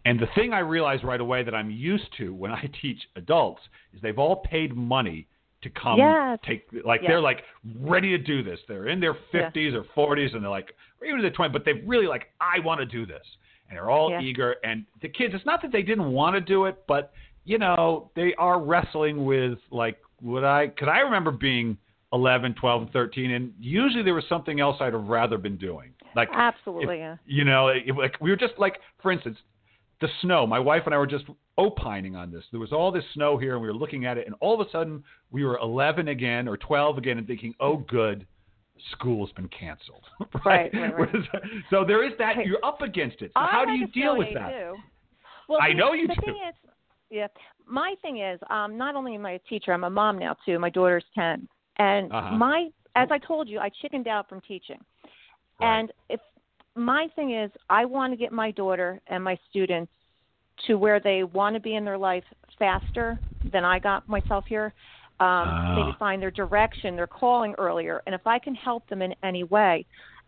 And 0.05 0.19
the 0.19 0.27
thing 0.33 0.53
I 0.53 0.59
realized 0.59 1.03
right 1.03 1.19
away 1.19 1.43
that 1.43 1.53
I'm 1.53 1.69
used 1.69 2.07
to 2.17 2.33
when 2.33 2.51
I 2.61 2.69
teach 2.81 2.99
adults 3.15 3.61
is 3.93 4.01
they've 4.01 4.17
all 4.19 4.37
paid 4.37 4.75
money 4.75 5.27
to 5.61 5.69
come 5.69 5.97
Yes. 5.97 6.39
take 6.45 6.65
like 6.85 7.01
Yes. 7.01 7.09
they're 7.09 7.19
like 7.21 7.43
ready 7.81 8.09
to 8.11 8.17
do 8.17 8.41
this. 8.41 8.59
They're 8.67 8.87
in 8.87 8.99
their 9.01 9.15
Yeah. 9.33 9.49
50s 9.51 9.73
or 9.73 9.83
40s 10.15 10.33
and 10.33 10.41
they're 10.43 10.49
like 10.49 10.73
or 11.01 11.07
even 11.07 11.19
in 11.19 11.23
their 11.23 11.31
20s, 11.31 11.51
but 11.51 11.65
they 11.65 11.73
really 11.85 12.07
like 12.07 12.27
I 12.39 12.59
want 12.59 12.79
to 12.79 12.85
do 12.85 13.05
this. 13.05 13.25
And 13.69 13.77
they're 13.77 13.89
all 13.89 14.17
eager 14.21 14.55
and 14.63 14.85
the 15.01 15.09
kids 15.09 15.33
it's 15.35 15.45
not 15.45 15.61
that 15.61 15.71
they 15.73 15.81
didn't 15.83 16.11
want 16.13 16.33
to 16.35 16.41
do 16.41 16.65
it, 16.65 16.77
but 16.87 17.11
you 17.43 17.57
know, 17.57 18.09
they 18.15 18.33
are 18.35 18.59
wrestling 18.61 19.25
with 19.25 19.59
like 19.69 19.97
would 20.21 20.45
I 20.45 20.69
cuz 20.69 20.87
I 20.87 20.99
remember 20.99 21.31
being 21.31 21.77
11, 22.13 22.55
12, 22.59 22.81
and 22.83 22.91
13 22.91 23.31
and 23.31 23.53
usually 23.59 24.03
there 24.03 24.15
was 24.15 24.23
something 24.27 24.59
else 24.59 24.77
I'd 24.79 24.93
have 24.93 25.05
rather 25.07 25.37
been 25.37 25.57
doing. 25.57 25.93
Like 26.15 26.29
Absolutely, 26.33 26.95
if- 26.95 26.99
yeah. 26.99 27.15
you 27.25 27.43
know, 27.45 27.67
it, 27.67 27.83
like 27.95 28.19
we 28.19 28.29
were 28.31 28.35
just 28.35 28.53
like, 28.57 28.79
for 29.01 29.11
instance, 29.11 29.37
the 30.01 30.07
snow. 30.21 30.47
My 30.47 30.59
wife 30.59 30.83
and 30.85 30.95
I 30.95 30.97
were 30.97 31.05
just 31.05 31.25
opining 31.57 32.15
on 32.15 32.31
this. 32.31 32.43
There 32.51 32.59
was 32.59 32.71
all 32.71 32.91
this 32.91 33.03
snow 33.13 33.37
here, 33.37 33.53
and 33.53 33.61
we 33.61 33.67
were 33.67 33.73
looking 33.75 34.05
at 34.05 34.17
it, 34.17 34.25
and 34.25 34.35
all 34.39 34.59
of 34.59 34.65
a 34.65 34.71
sudden 34.71 35.03
we 35.29 35.43
were 35.43 35.57
11 35.59 36.07
again 36.07 36.47
or 36.47 36.57
12 36.57 36.97
again, 36.97 37.17
and 37.17 37.27
thinking, 37.27 37.53
"Oh, 37.59 37.77
good, 37.77 38.25
school's 38.91 39.31
been 39.33 39.49
canceled." 39.49 40.03
Right, 40.45 40.71
right, 40.73 40.97
right. 40.97 41.09
so 41.69 41.83
there 41.85 42.03
is 42.07 42.13
that. 42.17 42.37
You're 42.45 42.63
up 42.63 42.81
against 42.81 43.21
it. 43.21 43.31
So 43.35 43.41
how 43.41 43.65
do 43.65 43.73
you 43.73 43.87
deal 43.87 44.17
with 44.17 44.29
that? 44.33 44.49
Too. 44.51 44.75
Well, 45.49 45.59
I 45.61 45.69
see, 45.71 45.73
know 45.75 45.93
you 45.93 46.07
the 46.07 46.15
do. 46.15 46.21
Thing 46.21 46.39
is, 46.47 46.55
yeah, 47.11 47.27
my 47.67 47.93
thing 48.01 48.19
is, 48.21 48.39
um, 48.49 48.77
not 48.77 48.95
only 48.95 49.15
am 49.15 49.25
I 49.25 49.31
a 49.33 49.39
teacher, 49.39 49.73
I'm 49.73 49.83
a 49.83 49.89
mom 49.89 50.17
now 50.17 50.35
too. 50.45 50.57
My 50.59 50.69
daughter's 50.69 51.03
ten, 51.13 51.47
and 51.79 52.11
Uh-huh. 52.11 52.35
my, 52.35 52.69
as 52.95 53.09
I 53.11 53.17
told 53.17 53.49
you, 53.49 53.59
I 53.59 53.69
chickened 53.81 54.07
out 54.07 54.29
from 54.29 54.41
teaching. 54.41 54.79
Right. 55.59 55.79
And 55.79 55.91
if 56.09 56.19
my 56.75 57.07
thing 57.15 57.31
is, 57.33 57.51
I 57.69 57.85
want 57.85 58.13
to 58.13 58.17
get 58.17 58.31
my 58.31 58.51
daughter 58.51 59.01
and 59.07 59.23
my 59.23 59.37
students 59.49 59.91
to 60.67 60.77
where 60.77 60.99
they 60.99 61.23
want 61.23 61.53
to 61.55 61.59
be 61.59 61.75
in 61.75 61.83
their 61.85 61.97
life 61.97 62.23
faster 62.57 63.17
than 63.51 63.63
I 63.65 63.79
got 63.79 64.07
myself 64.07 64.45
here. 64.45 64.73
um, 65.21 65.75
maybe 65.75 65.91
find 65.99 66.21
their 66.21 66.31
direction, 66.31 66.95
their 66.95 67.05
calling 67.05 67.53
earlier. 67.57 68.01
And 68.05 68.15
if 68.15 68.25
I 68.25 68.39
can 68.39 68.55
help 68.55 68.87
them 68.87 69.01
in 69.01 69.13
any 69.21 69.43
way, 69.43 69.85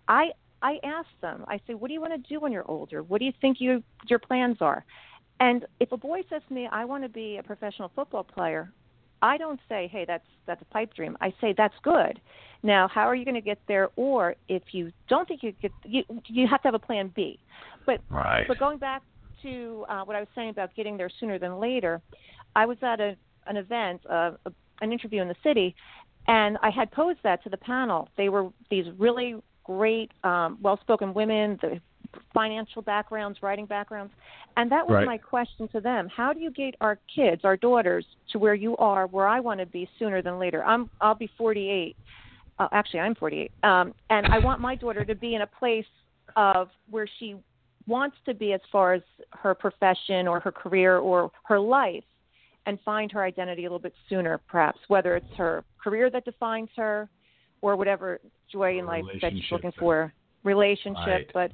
I 0.10 0.32
I 0.62 0.80
ask 0.84 1.08
them. 1.22 1.46
I 1.48 1.62
say, 1.66 1.76
"What 1.76 1.88
do 1.88 1.94
you 1.94 2.02
want 2.02 2.14
to 2.14 2.30
do 2.34 2.42
when 2.42 2.52
you're 2.52 2.70
older? 2.70 3.02
What 3.02 3.20
do 3.20 3.26
you 3.26 3.32
think 3.40 3.62
you 3.62 3.82
your 4.10 4.20
plans 4.20 4.58
are?" 4.60 4.84
And 5.40 5.66
if 5.80 5.94
a 5.94 5.98
boy 5.98 6.24
says 6.30 6.42
to 6.50 6.54
me, 6.54 6.68
"I 6.68 6.84
want 6.84 7.04
to 7.04 7.10
be 7.10 7.38
a 7.38 7.44
professional 7.44 7.90
football 7.96 8.26
player," 8.26 8.74
I 9.22 9.38
don't 9.38 9.60
say, 9.70 9.88
"Hey, 9.92 10.06
that's 10.06 10.26
that's 10.46 10.62
a 10.62 10.66
pipe 10.66 10.94
dream." 10.94 11.18
I 11.22 11.34
say, 11.42 11.54
"That's 11.58 11.74
good." 11.84 12.20
Now, 12.64 12.88
how 12.88 13.02
are 13.02 13.16
you 13.16 13.26
going 13.26 13.36
to 13.36 13.42
get 13.42 13.60
there? 13.68 13.90
Or 13.96 14.36
if 14.48 14.64
you 14.72 14.92
don't 15.08 15.28
think 15.28 15.44
you 15.44 15.52
get, 15.54 15.72
you 15.84 16.04
you 16.28 16.48
have 16.48 16.62
to 16.62 16.68
have 16.68 16.76
a 16.76 16.80
plan 16.80 17.12
B. 17.16 17.40
But 17.86 18.02
right. 18.10 18.48
but 18.48 18.60
going 18.60 18.78
back 18.78 19.02
to 19.44 19.86
uh, 19.90 20.04
what 20.04 20.16
I 20.16 20.20
was 20.20 20.30
saying 20.36 20.50
about 20.50 20.76
getting 20.76 20.98
there 20.98 21.10
sooner 21.20 21.40
than 21.40 21.60
later, 21.60 22.02
I 22.56 22.66
was 22.66 22.78
at 22.82 23.00
a 23.00 23.16
an 23.48 23.58
event, 23.58 24.02
uh, 24.10 24.32
a, 24.46 24.52
an 24.82 24.92
interview 24.92 25.22
in 25.22 25.28
the 25.28 25.36
city, 25.44 25.76
and 26.28 26.58
I 26.62 26.70
had 26.70 26.92
posed 26.92 27.20
that 27.24 27.44
to 27.44 27.50
the 27.50 27.58
panel. 27.58 28.10
They 28.18 28.30
were 28.30 28.50
these 28.70 28.86
really 28.98 29.36
great, 29.64 30.12
um, 30.24 30.58
well-spoken 30.62 31.14
women, 31.14 31.58
the 31.62 31.80
financial 32.34 32.82
backgrounds, 32.82 33.40
writing 33.42 33.66
backgrounds, 33.66 34.14
and 34.58 34.72
that 34.72 34.88
was 34.88 34.96
right. 34.96 35.06
my 35.06 35.18
question 35.18 35.68
to 35.70 35.80
them. 35.80 36.10
How 36.16 36.34
do 36.34 36.40
you 36.40 36.52
get 36.52 36.76
our 36.82 37.00
kids, 37.14 37.42
our 37.44 37.58
daughters, 37.58 38.06
to 38.32 38.40
where 38.40 38.56
you 38.56 38.76
are, 38.78 39.08
where 39.08 39.28
I 39.28 39.40
want 39.40 39.60
to 39.60 39.66
be 39.66 39.90
sooner 39.98 40.22
than 40.22 40.40
later? 40.40 40.64
I'm 40.64 40.90
I'll 41.00 41.16
be 41.16 41.30
48. 41.38 41.96
Uh, 42.60 42.68
actually, 42.72 43.00
I'm 43.00 43.16
48, 43.16 43.52
um, 43.64 43.94
and 44.10 44.28
I 44.28 44.40
want 44.40 44.62
my 44.62 44.76
daughter 44.76 45.04
to 45.06 45.16
be 45.16 45.36
in 45.36 45.42
a 45.42 45.48
place 45.48 45.86
of 46.36 46.70
where 46.90 47.08
she 47.20 47.36
wants 47.88 48.18
to 48.26 48.34
be 48.34 48.54
as 48.54 48.62
far 48.72 48.94
as 48.94 49.02
her 49.32 49.56
profession 49.56 50.28
or 50.28 50.40
her 50.40 50.52
career 50.52 50.98
or 50.98 51.32
her 51.44 51.60
life 51.60 52.04
and 52.66 52.80
find 52.86 53.12
her 53.12 53.24
identity 53.24 53.64
a 53.64 53.66
little 53.66 53.80
bit 53.80 53.94
sooner, 54.08 54.40
perhaps, 54.48 54.80
whether 54.88 55.16
it's 55.16 55.34
her 55.38 55.64
career 55.84 56.10
that 56.10 56.26
defines 56.26 56.70
her 56.76 57.10
or 57.62 57.76
whatever 57.76 58.20
joy 58.52 58.78
in 58.78 58.86
life 58.86 59.04
that 59.22 59.32
she's 59.34 59.52
looking 59.52 59.72
for, 59.80 60.14
relationship. 60.44 61.08
Right. 61.08 61.32
But 61.34 61.52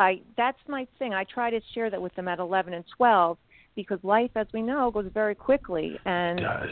I 0.00 0.20
that's 0.36 0.58
my 0.66 0.86
thing. 0.98 1.14
I 1.14 1.24
try 1.24 1.50
to 1.50 1.60
share 1.74 1.90
that 1.90 2.00
with 2.02 2.14
them 2.14 2.26
at 2.26 2.38
11 2.38 2.74
and 2.74 2.84
12 2.96 3.38
because 3.76 3.98
life, 4.02 4.30
as 4.34 4.48
we 4.52 4.62
know, 4.62 4.90
goes 4.90 5.08
very 5.14 5.34
quickly. 5.34 5.98
And 6.04 6.40
it 6.40 6.42
does. 6.42 6.68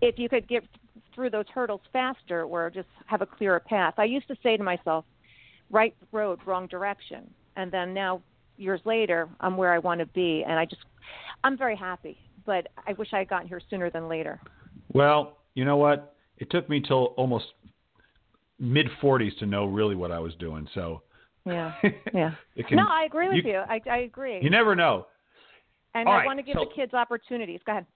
if 0.00 0.18
you 0.18 0.28
could 0.28 0.48
get 0.48 0.64
through 1.14 1.30
those 1.30 1.44
hurdles 1.52 1.82
faster 1.92 2.44
or 2.44 2.70
just 2.70 2.88
have 3.06 3.20
a 3.20 3.26
clearer 3.26 3.60
path, 3.60 3.94
I 3.98 4.04
used 4.04 4.28
to 4.28 4.36
say 4.42 4.56
to 4.56 4.62
myself, 4.62 5.04
right 5.70 5.94
road, 6.12 6.38
wrong 6.46 6.66
direction. 6.68 7.28
And 7.56 7.70
then 7.70 7.92
now, 7.92 8.22
years 8.56 8.80
later, 8.84 9.28
I'm 9.40 9.56
where 9.56 9.72
I 9.72 9.78
want 9.78 10.00
to 10.00 10.06
be. 10.06 10.44
And 10.46 10.58
I 10.58 10.64
just, 10.64 10.82
I'm 11.44 11.58
very 11.58 11.76
happy 11.76 12.16
but 12.48 12.68
I 12.86 12.94
wish 12.94 13.08
I 13.12 13.18
had 13.18 13.28
gotten 13.28 13.46
here 13.46 13.60
sooner 13.68 13.90
than 13.90 14.08
later. 14.08 14.40
Well, 14.94 15.36
you 15.54 15.66
know 15.66 15.76
what? 15.76 16.14
It 16.38 16.50
took 16.50 16.66
me 16.66 16.80
till 16.80 17.12
almost 17.18 17.44
mid 18.58 18.86
40s 19.02 19.38
to 19.40 19.46
know 19.46 19.66
really 19.66 19.94
what 19.94 20.10
I 20.10 20.18
was 20.18 20.32
doing. 20.36 20.66
So 20.74 21.02
yeah, 21.48 21.72
yeah. 22.14 22.30
can, 22.68 22.76
no, 22.76 22.86
I 22.88 23.04
agree 23.04 23.28
with 23.28 23.44
you. 23.44 23.52
you. 23.52 23.58
I, 23.58 23.80
I 23.90 23.98
agree. 23.98 24.40
You 24.42 24.50
never 24.50 24.74
know. 24.74 25.06
And 25.94 26.06
All 26.06 26.14
I 26.14 26.18
right, 26.18 26.26
want 26.26 26.38
to 26.38 26.42
give 26.42 26.54
so, 26.54 26.64
the 26.64 26.74
kids 26.74 26.94
opportunities. 26.94 27.60
Go 27.64 27.72
ahead. 27.72 27.86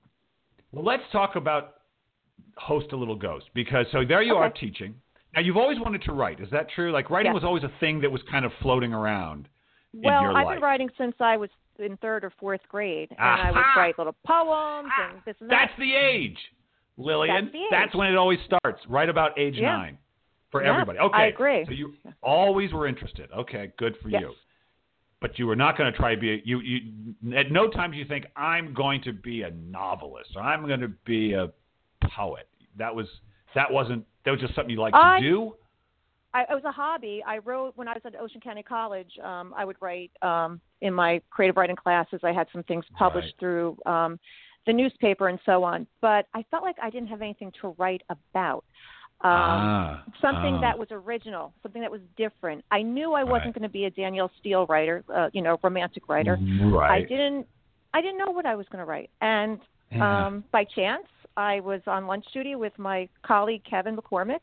Well, 0.72 0.84
let's 0.84 1.02
talk 1.12 1.36
about 1.36 1.74
host 2.56 2.92
a 2.92 2.96
little 2.96 3.14
ghost 3.16 3.46
because 3.54 3.86
so 3.92 4.04
there 4.06 4.22
you 4.22 4.34
okay. 4.34 4.40
are 4.40 4.50
teaching. 4.50 4.94
Now 5.34 5.40
you've 5.40 5.56
always 5.56 5.78
wanted 5.78 6.02
to 6.02 6.12
write. 6.12 6.40
Is 6.40 6.48
that 6.50 6.66
true? 6.74 6.92
Like 6.92 7.10
writing 7.10 7.30
yes. 7.30 7.34
was 7.34 7.44
always 7.44 7.62
a 7.64 7.72
thing 7.80 8.00
that 8.00 8.10
was 8.10 8.20
kind 8.30 8.44
of 8.44 8.52
floating 8.60 8.92
around. 8.92 9.48
Well, 9.94 10.18
in 10.18 10.22
your 10.22 10.36
I've 10.36 10.46
life. 10.46 10.56
been 10.56 10.62
writing 10.62 10.90
since 10.98 11.14
I 11.20 11.36
was 11.36 11.50
in 11.78 11.96
third 11.98 12.24
or 12.24 12.32
fourth 12.38 12.60
grade, 12.68 13.10
and 13.10 13.18
Aha! 13.18 13.42
I 13.42 13.50
would 13.50 13.80
write 13.80 13.98
little 13.98 14.16
poems 14.26 14.90
and 15.00 15.20
this 15.26 15.36
and 15.40 15.50
that. 15.50 15.68
That's 15.68 15.78
the 15.78 15.94
age, 15.94 16.38
Lillian. 16.96 17.50
That's 17.70 17.92
the 17.92 17.96
age. 17.96 17.98
when 17.98 18.08
it 18.08 18.16
always 18.16 18.38
starts, 18.46 18.80
right 18.88 19.08
about 19.08 19.38
age 19.38 19.56
Yeah. 19.56 19.76
nine, 19.76 19.98
for 20.52 20.62
Yeah, 20.62 20.70
everybody. 20.72 21.00
Okay, 21.00 21.16
I 21.18 21.26
agree. 21.26 21.64
So 21.66 21.72
you 21.72 21.94
always 22.22 22.72
were 22.72 22.86
interested. 22.86 23.28
Okay, 23.36 23.72
good 23.78 23.96
for 24.00 24.08
Yes. 24.10 24.20
you. 24.22 24.34
But 25.20 25.38
you 25.38 25.46
were 25.46 25.56
not 25.56 25.76
going 25.78 25.90
to 25.90 25.96
try 25.96 26.14
to 26.14 26.20
be 26.20 26.32
a, 26.34 26.42
you. 26.44 26.60
You 26.60 27.36
at 27.36 27.50
no 27.50 27.68
time 27.68 27.90
do 27.92 27.96
you 27.96 28.04
think 28.04 28.26
I'm 28.36 28.72
going 28.74 29.02
to 29.02 29.12
be 29.12 29.42
a 29.42 29.50
novelist 29.50 30.30
or 30.36 30.42
I'm 30.42 30.66
going 30.66 30.80
to 30.80 30.88
be 31.04 31.32
a 31.32 31.50
poet. 32.16 32.48
That 32.76 32.94
was 32.94 33.06
that 33.54 33.70
wasn't 33.72 34.04
that 34.24 34.30
was 34.32 34.40
just 34.40 34.54
something 34.54 34.70
you 34.70 34.80
liked 34.80 34.94
I- 34.96 35.20
to 35.20 35.28
do. 35.28 35.54
I, 36.34 36.42
it 36.44 36.54
was 36.54 36.64
a 36.64 36.72
hobby. 36.72 37.22
I 37.26 37.38
wrote 37.38 37.76
when 37.76 37.88
I 37.88 37.92
was 37.92 38.00
at 38.06 38.18
Ocean 38.18 38.40
County 38.40 38.62
College. 38.62 39.12
Um, 39.22 39.52
I 39.54 39.66
would 39.66 39.76
write 39.82 40.10
um, 40.22 40.62
in 40.80 40.94
my 40.94 41.20
creative 41.28 41.58
writing 41.58 41.76
classes. 41.76 42.20
I 42.24 42.32
had 42.32 42.46
some 42.54 42.62
things 42.62 42.86
published 42.96 43.26
Right. 43.34 43.38
through 43.38 43.76
um, 43.84 44.18
the 44.64 44.72
newspaper 44.72 45.28
and 45.28 45.38
so 45.44 45.62
on. 45.62 45.86
But 46.00 46.26
I 46.32 46.42
felt 46.50 46.62
like 46.62 46.76
I 46.82 46.88
didn't 46.88 47.08
have 47.08 47.20
anything 47.20 47.52
to 47.60 47.74
write 47.78 48.00
about. 48.08 48.64
Um, 49.24 49.30
ah, 49.30 50.04
something 50.20 50.56
ah. 50.56 50.60
that 50.60 50.76
was 50.76 50.88
original, 50.90 51.52
something 51.62 51.80
that 51.80 51.90
was 51.90 52.00
different. 52.16 52.64
I 52.72 52.82
knew 52.82 53.12
I 53.12 53.22
wasn't 53.22 53.46
Right. 53.46 53.54
going 53.54 53.62
to 53.62 53.68
be 53.68 53.84
a 53.84 53.90
Danielle 53.90 54.32
Steel 54.40 54.66
writer, 54.66 55.04
uh, 55.14 55.30
you 55.32 55.42
know, 55.42 55.60
romantic 55.62 56.08
writer. 56.08 56.38
Right. 56.60 56.90
I 56.90 57.00
didn't. 57.02 57.46
I 57.94 58.00
didn't 58.00 58.18
know 58.18 58.32
what 58.32 58.46
I 58.46 58.56
was 58.56 58.66
going 58.68 58.80
to 58.80 58.84
write, 58.84 59.10
and 59.20 59.60
Yeah. 59.92 60.26
um, 60.26 60.44
by 60.50 60.64
chance, 60.64 61.06
I 61.36 61.60
was 61.60 61.82
on 61.86 62.06
lunch 62.06 62.24
duty 62.32 62.56
with 62.56 62.76
my 62.78 63.08
colleague 63.22 63.62
Kevin 63.64 63.96
McCormick, 63.96 64.40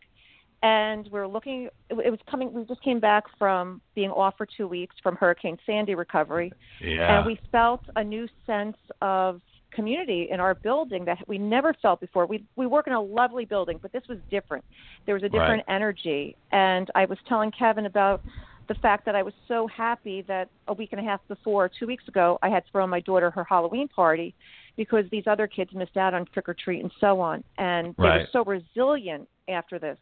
and 0.63 1.05
we 1.11 1.19
were 1.19 1.27
looking. 1.27 1.65
It, 1.89 1.95
it 2.05 2.09
was 2.09 2.19
coming. 2.31 2.53
We 2.53 2.63
just 2.63 2.81
came 2.81 3.01
back 3.01 3.25
from 3.37 3.81
being 3.95 4.11
off 4.11 4.35
for 4.37 4.45
two 4.45 4.67
weeks 4.67 4.95
from 5.03 5.17
Hurricane 5.17 5.57
Sandy 5.65 5.95
recovery, 5.95 6.53
yeah. 6.81 7.17
and 7.17 7.25
we 7.25 7.37
felt 7.51 7.81
a 7.97 8.03
new 8.03 8.29
sense 8.45 8.77
of 9.01 9.41
community 9.71 10.27
in 10.29 10.39
our 10.39 10.55
building 10.55 11.05
that 11.05 11.19
we 11.27 11.37
never 11.37 11.73
felt 11.81 11.99
before. 11.99 12.25
We 12.25 12.43
we 12.55 12.65
work 12.65 12.87
in 12.87 12.93
a 12.93 13.01
lovely 13.01 13.45
building, 13.45 13.79
but 13.81 13.91
this 13.91 14.03
was 14.09 14.17
different. 14.29 14.63
There 15.05 15.15
was 15.15 15.23
a 15.23 15.29
different 15.29 15.63
energy, 15.67 16.35
and 16.51 16.89
I 16.95 17.05
was 17.05 17.17
telling 17.27 17.51
Kevin 17.51 17.85
about 17.85 18.21
the 18.67 18.75
fact 18.75 19.05
that 19.05 19.15
I 19.15 19.23
was 19.23 19.33
so 19.47 19.67
happy 19.67 20.21
that 20.27 20.49
a 20.67 20.73
week 20.73 20.89
and 20.91 21.01
a 21.01 21.03
half 21.03 21.19
before, 21.27 21.69
two 21.69 21.87
weeks 21.87 22.07
ago, 22.07 22.37
I 22.41 22.49
had 22.49 22.63
thrown 22.71 22.89
my 22.89 22.99
daughter 22.99 23.31
her 23.31 23.43
Halloween 23.43 23.87
party 23.87 24.35
because 24.77 25.05
these 25.11 25.23
other 25.25 25.47
kids 25.47 25.71
missed 25.73 25.97
out 25.97 26.13
on 26.13 26.25
trick 26.33 26.47
or 26.47 26.53
treat 26.53 26.81
and 26.81 26.91
so 26.99 27.19
on, 27.19 27.43
and 27.57 27.95
they 27.97 28.03
were 28.03 28.27
so 28.31 28.43
resilient 28.43 29.27
after 29.47 29.79
this. 29.79 29.97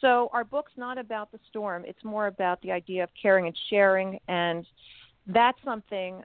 So 0.00 0.28
our 0.32 0.44
book's 0.44 0.72
not 0.76 0.98
about 0.98 1.32
the 1.32 1.38
storm; 1.48 1.84
it's 1.86 2.04
more 2.04 2.26
about 2.26 2.60
the 2.62 2.72
idea 2.72 3.04
of 3.04 3.10
caring 3.20 3.46
and 3.46 3.56
sharing, 3.70 4.18
and 4.28 4.66
that's 5.26 5.58
something 5.64 6.22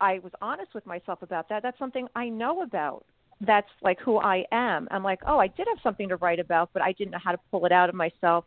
I 0.00 0.18
was 0.20 0.32
honest 0.40 0.74
with 0.74 0.86
myself 0.86 1.22
about 1.22 1.48
that. 1.48 1.62
That's 1.62 1.78
something 1.78 2.08
I 2.16 2.28
know 2.28 2.62
about. 2.62 3.04
That's 3.40 3.68
like 3.82 3.98
who 4.00 4.18
I 4.18 4.44
am. 4.52 4.86
I'm 4.90 5.02
like, 5.02 5.20
oh, 5.26 5.38
I 5.38 5.46
did 5.46 5.66
have 5.68 5.78
something 5.82 6.08
to 6.08 6.16
write 6.16 6.38
about, 6.38 6.70
but 6.72 6.82
I 6.82 6.92
didn't 6.92 7.12
know 7.12 7.18
how 7.22 7.32
to 7.32 7.38
pull 7.50 7.64
it 7.66 7.72
out 7.72 7.88
of 7.88 7.94
myself, 7.94 8.44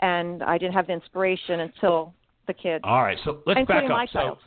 and 0.00 0.42
I 0.42 0.58
didn't 0.58 0.74
have 0.74 0.88
the 0.88 0.92
inspiration 0.92 1.60
until 1.60 2.14
the 2.46 2.52
kids, 2.54 2.84
All 2.86 3.02
right, 3.02 3.18
so 3.24 3.38
let's 3.46 3.66
back 3.66 3.88
my 3.88 4.04
up. 4.04 4.08
So. 4.12 4.38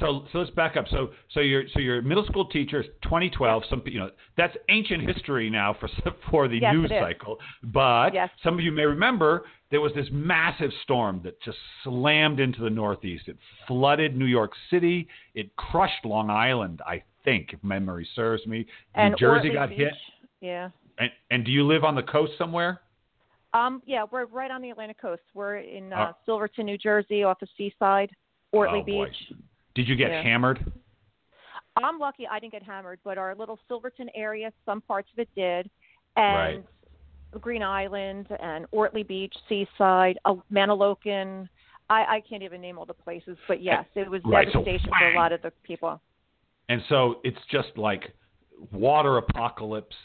So, 0.00 0.24
so 0.32 0.38
let's 0.38 0.50
back 0.52 0.76
up. 0.76 0.86
So, 0.90 1.10
so 1.32 1.40
you're 1.40 1.64
so 1.74 1.78
you're 1.80 2.00
middle 2.02 2.24
school 2.24 2.46
teacher, 2.46 2.82
2012. 3.02 3.62
Some 3.68 3.82
you 3.86 3.98
know 4.00 4.10
that's 4.36 4.56
ancient 4.68 5.06
history 5.08 5.50
now 5.50 5.76
for 5.78 5.88
for 6.30 6.48
the 6.48 6.58
Yes, 6.58 6.74
news 6.74 6.90
cycle. 6.90 7.38
But 7.62 8.14
Yes. 8.14 8.30
some 8.42 8.54
of 8.54 8.60
you 8.60 8.72
may 8.72 8.84
remember 8.84 9.44
there 9.70 9.80
was 9.80 9.92
this 9.94 10.06
massive 10.10 10.70
storm 10.82 11.20
that 11.24 11.40
just 11.42 11.58
slammed 11.84 12.40
into 12.40 12.60
the 12.62 12.70
Northeast. 12.70 13.24
It 13.28 13.36
flooded 13.66 14.16
New 14.16 14.26
York 14.26 14.52
City. 14.70 15.08
It 15.34 15.54
crushed 15.56 16.04
Long 16.04 16.30
Island, 16.30 16.80
I 16.86 17.02
think, 17.24 17.52
if 17.52 17.62
memory 17.64 18.06
serves 18.14 18.46
me. 18.46 18.66
and 18.94 19.12
New 19.12 19.16
Jersey 19.18 19.48
Ortley 19.50 19.54
got 19.54 19.68
Beach. 19.70 19.78
hit. 19.78 19.92
Yeah. 20.40 20.68
And, 20.98 21.10
and 21.30 21.44
do 21.44 21.50
you 21.50 21.64
live 21.66 21.84
on 21.84 21.94
the 21.94 22.02
coast 22.02 22.32
somewhere? 22.36 22.80
Um, 23.54 23.82
yeah, 23.86 24.04
we're 24.10 24.24
right 24.26 24.50
on 24.50 24.60
the 24.62 24.70
Atlantic 24.70 25.00
coast. 25.00 25.22
We're 25.34 25.56
in 25.58 25.92
uh, 25.92 26.08
Oh. 26.12 26.16
Silverton, 26.26 26.66
New 26.66 26.76
Jersey, 26.78 27.22
off 27.22 27.38
the 27.40 27.46
seaside, 27.56 28.10
Ortley 28.54 28.80
Oh, 28.80 28.84
boy. 28.84 29.06
Did 29.74 29.88
you 29.88 29.96
get 29.96 30.10
Yeah. 30.10 30.22
hammered? 30.22 30.72
I'm 31.82 31.98
lucky 31.98 32.26
I 32.28 32.38
didn't 32.38 32.52
get 32.52 32.62
hammered, 32.62 33.00
but 33.02 33.16
our 33.16 33.34
little 33.34 33.58
Silverton 33.68 34.10
area, 34.14 34.52
some 34.66 34.80
parts 34.82 35.10
of 35.12 35.18
it 35.18 35.28
did, 35.34 35.70
and 36.16 36.64
Green 37.40 37.62
Island 37.62 38.26
and 38.40 38.70
Ortley 38.72 39.06
Beach, 39.06 39.34
Seaside, 39.48 40.18
uh, 40.26 40.34
Mantoloking. 40.50 41.48
I, 41.88 42.16
I 42.16 42.20
can't 42.20 42.42
even 42.42 42.60
name 42.60 42.78
all 42.78 42.84
the 42.84 42.92
places, 42.94 43.38
but 43.48 43.62
yes, 43.62 43.86
it 43.94 44.08
was 44.10 44.20
Right, 44.24 44.48
so 44.52 44.58
devastation 44.62 44.90
for 44.98 45.12
a 45.12 45.14
lot 45.16 45.32
of 45.32 45.40
the 45.42 45.50
people. 45.62 46.00
And 46.68 46.82
so 46.88 47.20
it's 47.24 47.40
just 47.50 47.76
like 47.76 48.12
water 48.70 49.16
apocalypse. 49.16 49.96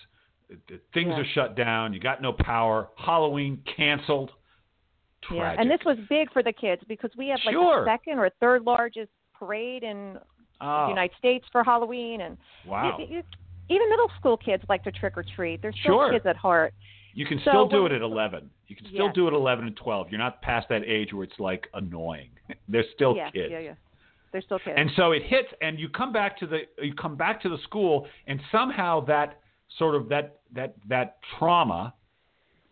Things 0.93 1.09
Yeah. 1.09 1.19
are 1.19 1.25
shut 1.25 1.55
down. 1.55 1.93
You 1.93 1.99
got 1.99 2.21
no 2.21 2.31
power. 2.31 2.89
Halloween 2.97 3.61
canceled. 3.75 4.31
Yeah, 5.31 5.39
Tragic. 5.39 5.59
and 5.59 5.69
this 5.71 5.83
was 5.85 5.97
big 6.09 6.31
for 6.31 6.41
the 6.43 6.53
kids 6.53 6.81
because 6.87 7.11
we 7.17 7.27
have 7.29 7.39
like 7.45 7.53
Sure. 7.53 7.83
the 7.83 7.91
second 7.91 8.19
or 8.19 8.29
third 8.39 8.63
largest 8.63 9.11
parade 9.37 9.83
in 9.83 10.17
oh, 10.61 10.83
the 10.83 10.89
United 10.89 11.15
States 11.17 11.45
for 11.51 11.63
Halloween, 11.63 12.21
and 12.21 12.37
wow. 12.65 12.97
even 12.99 13.89
middle 13.89 14.11
school 14.19 14.37
kids 14.37 14.63
like 14.69 14.83
to 14.83 14.91
trick 14.91 15.17
or 15.17 15.25
treat. 15.35 15.61
They're 15.61 15.73
still 15.73 15.93
Sure. 15.93 16.11
kids 16.11 16.25
at 16.25 16.35
heart. 16.35 16.73
You 17.13 17.25
can 17.25 17.39
so 17.39 17.51
still 17.51 17.67
do 17.67 17.85
it 17.87 17.91
at 17.91 18.01
11. 18.01 18.49
You 18.67 18.75
can 18.75 18.85
still 18.87 19.05
Yes. 19.07 19.15
do 19.15 19.25
it 19.27 19.31
at 19.31 19.33
11 19.33 19.65
and 19.65 19.75
12. 19.75 20.11
You're 20.11 20.19
not 20.19 20.41
past 20.41 20.69
that 20.69 20.83
age 20.85 21.13
where 21.13 21.23
it's 21.23 21.39
like 21.39 21.67
annoying. 21.73 22.29
They're 22.67 22.85
still 22.93 23.15
yeah, 23.15 23.31
kids. 23.31 23.51
yeah, 23.51 23.59
yeah. 23.59 23.73
They're 24.31 24.41
still 24.41 24.59
kids. 24.59 24.75
And 24.77 24.91
so 24.95 25.13
it 25.13 25.23
hits, 25.23 25.47
and 25.61 25.79
you 25.79 25.89
come 25.89 26.11
back 26.11 26.37
to 26.39 26.47
the 26.47 26.59
you 26.81 26.93
come 26.93 27.15
back 27.15 27.41
to 27.41 27.49
the 27.49 27.57
school, 27.59 28.07
and 28.27 28.39
somehow 28.51 28.99
that 29.05 29.39
sort 29.77 29.95
of 29.95 30.09
that 30.09 30.39
that 30.53 30.75
that 30.87 31.17
trauma. 31.37 31.93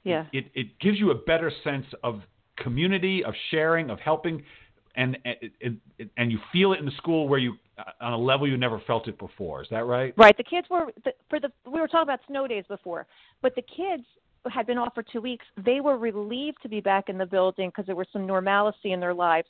Yeah. 0.04 0.26
It 0.32 0.52
it 0.54 0.78
gives 0.80 1.00
you 1.00 1.12
a 1.12 1.16
better 1.16 1.52
sense 1.64 1.88
of 2.04 2.22
community, 2.58 3.24
of 3.24 3.34
sharing, 3.50 3.90
of 3.90 4.00
helping, 4.00 4.44
and 4.96 5.18
and, 5.62 5.80
and 6.18 6.32
you 6.32 6.40
feel 6.52 6.74
it 6.74 6.80
in 6.80 6.86
the 6.86 6.92
school 6.98 7.28
where 7.28 7.40
you 7.40 7.56
on 8.02 8.14
a 8.14 8.18
level 8.18 8.48
you 8.48 8.58
never 8.58 8.82
felt 8.88 9.08
it 9.08 9.18
before. 9.18 9.62
Is 9.62 9.68
that 9.72 9.86
right? 9.86 10.14
Right. 10.18 10.36
The 10.38 10.44
kids 10.44 10.68
were 10.70 10.92
for 11.30 11.40
the 11.40 11.52
we 11.66 11.80
were 11.80 11.88
talking 11.88 12.04
about 12.04 12.20
snow 12.28 12.48
days 12.48 12.66
before, 12.68 13.06
but 13.42 13.56
the 13.56 13.62
kids 13.64 14.04
had 14.52 14.68
been 14.68 14.78
off 14.78 14.94
for 14.94 15.04
two 15.04 15.22
weeks. 15.22 15.46
They 15.66 15.82
were 15.82 15.98
relieved 15.98 16.58
to 16.64 16.70
be 16.70 16.80
back 16.80 17.10
in 17.10 17.18
the 17.18 17.26
building 17.26 17.70
because 17.70 17.86
there 17.86 17.96
was 17.96 18.08
some 18.14 18.26
normalcy 18.26 18.92
in 18.92 19.00
their 19.00 19.14
lives 19.14 19.48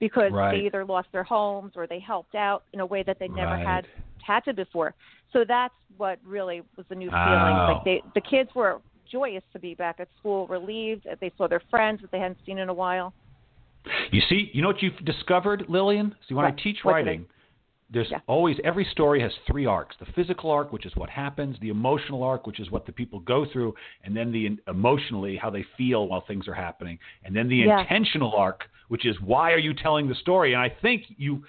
because 0.00 0.32
right. 0.32 0.56
they 0.56 0.66
either 0.66 0.84
lost 0.84 1.08
their 1.12 1.24
homes 1.24 1.72
or 1.76 1.86
they 1.86 1.98
helped 1.98 2.34
out 2.34 2.64
in 2.72 2.80
a 2.80 2.86
way 2.86 3.02
that 3.02 3.18
they 3.18 3.28
never 3.28 3.52
right. 3.52 3.66
had 3.66 3.86
had 4.24 4.44
to 4.44 4.54
before. 4.54 4.94
So 5.32 5.44
that's 5.46 5.74
what 5.96 6.18
really 6.24 6.62
was 6.76 6.86
the 6.88 6.94
new 6.94 7.08
oh. 7.08 7.10
feeling. 7.10 7.56
Like 7.56 7.84
they 7.84 8.02
the 8.14 8.20
kids 8.20 8.50
were 8.54 8.80
joyous 9.10 9.42
to 9.52 9.58
be 9.58 9.74
back 9.74 10.00
at 10.00 10.08
school, 10.18 10.46
relieved 10.46 11.04
that 11.04 11.18
they 11.20 11.32
saw 11.36 11.48
their 11.48 11.62
friends 11.70 12.00
that 12.02 12.10
they 12.10 12.18
hadn't 12.18 12.38
seen 12.44 12.58
in 12.58 12.68
a 12.68 12.74
while. 12.74 13.12
You 14.12 14.20
see, 14.28 14.50
you 14.52 14.62
know 14.62 14.68
what 14.68 14.82
you've 14.82 15.04
discovered, 15.04 15.64
Lillian? 15.68 16.14
See, 16.28 16.34
when? 16.34 16.44
I 16.44 16.50
teach 16.50 16.78
writing, 16.84 17.26
there's 17.90 18.08
yeah. 18.10 18.18
always 18.26 18.56
every 18.64 18.86
story 18.90 19.20
has 19.20 19.32
three 19.46 19.66
arcs: 19.66 19.96
the 19.98 20.06
physical 20.12 20.50
arc, 20.50 20.72
which 20.72 20.84
is 20.84 20.94
what 20.96 21.08
happens; 21.08 21.56
the 21.60 21.70
emotional 21.70 22.22
arc, 22.22 22.46
which 22.46 22.60
is 22.60 22.70
what 22.70 22.86
the 22.86 22.92
people 22.92 23.20
go 23.20 23.46
through; 23.50 23.74
and 24.04 24.16
then 24.16 24.30
the 24.30 24.58
emotionally 24.68 25.36
how 25.36 25.50
they 25.50 25.64
feel 25.76 26.08
while 26.08 26.22
things 26.26 26.46
are 26.48 26.54
happening; 26.54 26.98
and 27.24 27.34
then 27.34 27.48
the 27.48 27.56
yeah. 27.56 27.80
intentional 27.80 28.34
arc, 28.34 28.64
which 28.88 29.06
is 29.06 29.16
why 29.22 29.52
are 29.52 29.58
you 29.58 29.72
telling 29.72 30.08
the 30.08 30.14
story? 30.14 30.52
And 30.52 30.62
I 30.62 30.68
think 30.82 31.04
you 31.16 31.44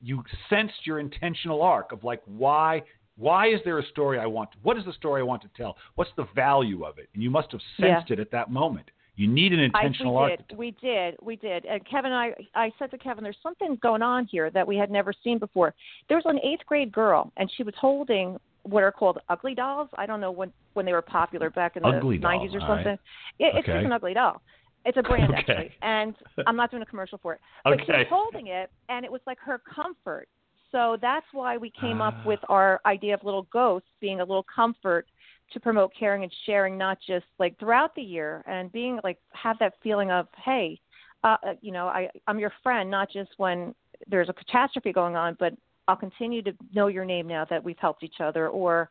you 0.00 0.22
sensed 0.50 0.84
your 0.86 0.98
intentional 0.98 1.62
arc 1.62 1.92
of 1.92 2.02
like 2.02 2.22
why 2.26 2.82
why 3.16 3.48
is 3.48 3.60
there 3.64 3.78
a 3.78 3.86
story 3.86 4.18
I 4.18 4.26
want? 4.26 4.50
To, 4.52 4.58
what 4.62 4.76
is 4.76 4.84
the 4.84 4.92
story 4.92 5.20
I 5.20 5.24
want 5.24 5.42
to 5.42 5.50
tell? 5.56 5.76
What's 5.94 6.10
the 6.16 6.26
value 6.34 6.84
of 6.84 6.98
it? 6.98 7.08
And 7.14 7.22
you 7.22 7.30
must 7.30 7.52
have 7.52 7.60
sensed 7.78 8.10
yeah. 8.10 8.14
it 8.14 8.20
at 8.20 8.32
that 8.32 8.50
moment. 8.50 8.90
You 9.16 9.28
need 9.28 9.52
an 9.52 9.60
intentional 9.60 10.18
I, 10.18 10.24
we 10.26 10.30
arc. 10.32 10.48
Did. 10.48 10.58
We 10.58 10.70
did. 10.82 11.16
We 11.22 11.36
did. 11.36 11.64
And 11.66 11.80
Kevin 11.88 12.12
and 12.12 12.14
I, 12.14 12.34
I 12.54 12.72
said 12.78 12.90
to 12.90 12.98
Kevin, 12.98 13.22
there's 13.22 13.36
something 13.42 13.78
going 13.80 14.02
on 14.02 14.26
here 14.26 14.50
that 14.50 14.66
we 14.66 14.76
had 14.76 14.90
never 14.90 15.12
seen 15.22 15.38
before. 15.38 15.74
There 16.08 16.16
was 16.16 16.24
an 16.26 16.40
eighth 16.40 16.66
grade 16.66 16.90
girl, 16.90 17.32
and 17.36 17.50
she 17.56 17.62
was 17.62 17.74
holding 17.80 18.38
what 18.64 18.82
are 18.82 18.90
called 18.90 19.18
ugly 19.28 19.54
dolls. 19.54 19.88
I 19.96 20.06
don't 20.06 20.20
know 20.20 20.30
when 20.30 20.52
when 20.72 20.84
they 20.86 20.92
were 20.92 21.02
popular 21.02 21.50
back 21.50 21.76
in 21.76 21.84
ugly 21.84 22.16
the 22.16 22.22
doll, 22.22 22.32
90s 22.32 22.54
or 22.54 22.60
something. 22.60 22.86
Right. 22.86 22.98
It, 23.38 23.54
it's 23.56 23.68
okay. 23.68 23.74
just 23.74 23.84
an 23.86 23.92
ugly 23.92 24.14
doll. 24.14 24.42
It's 24.84 24.98
a 24.98 25.02
brand 25.02 25.30
okay. 25.38 25.38
actually, 25.38 25.70
and 25.82 26.14
I'm 26.46 26.56
not 26.56 26.70
doing 26.70 26.82
a 26.82 26.86
commercial 26.86 27.18
for 27.18 27.34
it. 27.34 27.40
But 27.62 27.74
okay. 27.74 27.84
she 27.86 27.92
was 27.92 28.06
holding 28.10 28.48
it, 28.48 28.70
and 28.88 29.04
it 29.04 29.12
was 29.12 29.20
like 29.26 29.38
her 29.40 29.60
comfort. 29.72 30.28
So 30.72 30.96
that's 31.00 31.26
why 31.32 31.56
we 31.56 31.70
came 31.80 32.00
Ah. 32.00 32.08
up 32.08 32.26
with 32.26 32.40
our 32.48 32.80
idea 32.84 33.14
of 33.14 33.22
little 33.22 33.46
ghosts 33.52 33.88
being 34.00 34.18
a 34.20 34.24
little 34.24 34.44
comfort 34.52 35.06
to 35.52 35.60
promote 35.60 35.92
caring 35.98 36.22
and 36.22 36.32
sharing, 36.46 36.76
not 36.76 36.98
just 37.06 37.26
like 37.38 37.58
throughout 37.58 37.94
the 37.94 38.02
year, 38.02 38.42
and 38.46 38.72
being 38.72 38.98
like 39.04 39.18
have 39.32 39.58
that 39.60 39.74
feeling 39.82 40.10
of 40.10 40.26
hey, 40.44 40.80
uh, 41.22 41.36
you 41.60 41.72
know, 41.72 41.86
I 41.86 42.08
I'm 42.26 42.38
your 42.38 42.52
friend, 42.62 42.90
not 42.90 43.10
just 43.10 43.30
when 43.36 43.74
there's 44.08 44.28
a 44.28 44.32
catastrophe 44.32 44.92
going 44.92 45.16
on, 45.16 45.36
but 45.38 45.54
I'll 45.88 45.96
continue 45.96 46.42
to 46.42 46.52
know 46.72 46.88
your 46.88 47.04
name 47.04 47.26
now 47.26 47.46
that 47.50 47.62
we've 47.62 47.78
helped 47.78 48.02
each 48.02 48.20
other, 48.20 48.48
or 48.48 48.90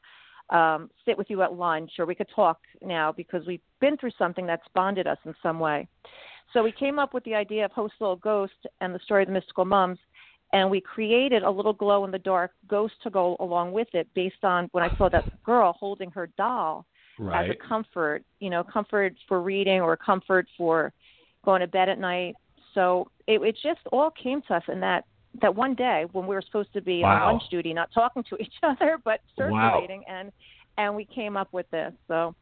um, 0.49 0.89
sit 1.05 1.17
with 1.17 1.29
you 1.29 1.41
at 1.41 1.53
lunch, 1.53 1.91
or 1.99 2.05
we 2.05 2.15
could 2.15 2.29
talk 2.35 2.59
now 2.81 3.11
because 3.11 3.45
we've 3.47 3.61
been 3.79 3.97
through 3.97 4.11
something 4.17 4.45
that's 4.45 4.67
bonded 4.75 5.07
us 5.07 5.17
in 5.25 5.33
some 5.41 5.59
way. 5.59 5.87
So 6.53 6.61
we 6.61 6.71
came 6.71 6.99
up 6.99 7.13
with 7.13 7.23
the 7.23 7.33
idea 7.33 7.65
of 7.65 7.71
Host 7.71 7.95
Little 7.99 8.17
Ghost 8.17 8.53
and 8.79 8.93
the 8.93 8.99
story 8.99 9.23
of 9.23 9.27
the 9.27 9.33
mystical 9.33 9.65
mums 9.65 9.97
and 10.53 10.69
we 10.69 10.79
created 10.79 11.43
a 11.43 11.49
little 11.49 11.73
glow 11.73 12.05
in 12.05 12.11
the 12.11 12.19
dark 12.19 12.51
ghost 12.67 12.93
to 13.03 13.09
go 13.09 13.35
along 13.39 13.73
with 13.73 13.87
it 13.93 14.07
based 14.13 14.43
on 14.43 14.69
when 14.71 14.83
I 14.83 14.95
saw 14.97 15.09
that 15.09 15.43
girl 15.43 15.73
holding 15.73 16.11
her 16.11 16.29
doll 16.37 16.85
right. 17.19 17.49
as 17.49 17.55
a 17.55 17.67
comfort, 17.67 18.23
you 18.39 18.51
know, 18.51 18.63
comfort 18.63 19.15
for 19.27 19.41
reading 19.41 19.81
or 19.81 19.97
comfort 19.97 20.47
for 20.55 20.93
going 21.43 21.61
to 21.61 21.67
bed 21.67 21.89
at 21.89 21.99
night. 21.99 22.35
So 22.75 23.09
it, 23.27 23.41
it 23.41 23.57
just 23.61 23.81
all 23.91 24.11
came 24.11 24.41
to 24.43 24.55
us 24.55 24.63
in 24.71 24.79
that 24.79 25.05
that 25.41 25.55
one 25.55 25.73
day 25.73 26.05
when 26.11 26.27
we 26.27 26.35
were 26.35 26.43
supposed 26.43 26.71
to 26.73 26.81
be 26.81 27.01
wow. 27.01 27.25
on 27.25 27.33
lunch 27.33 27.43
duty, 27.49 27.73
not 27.73 27.89
talking 27.91 28.23
to 28.29 28.35
each 28.39 28.53
other, 28.61 28.99
but 29.03 29.21
circulating, 29.35 30.03
wow. 30.07 30.19
and 30.19 30.31
and 30.77 30.95
we 30.95 31.05
came 31.05 31.35
up 31.35 31.51
with 31.51 31.69
this. 31.71 31.91
So 32.07 32.35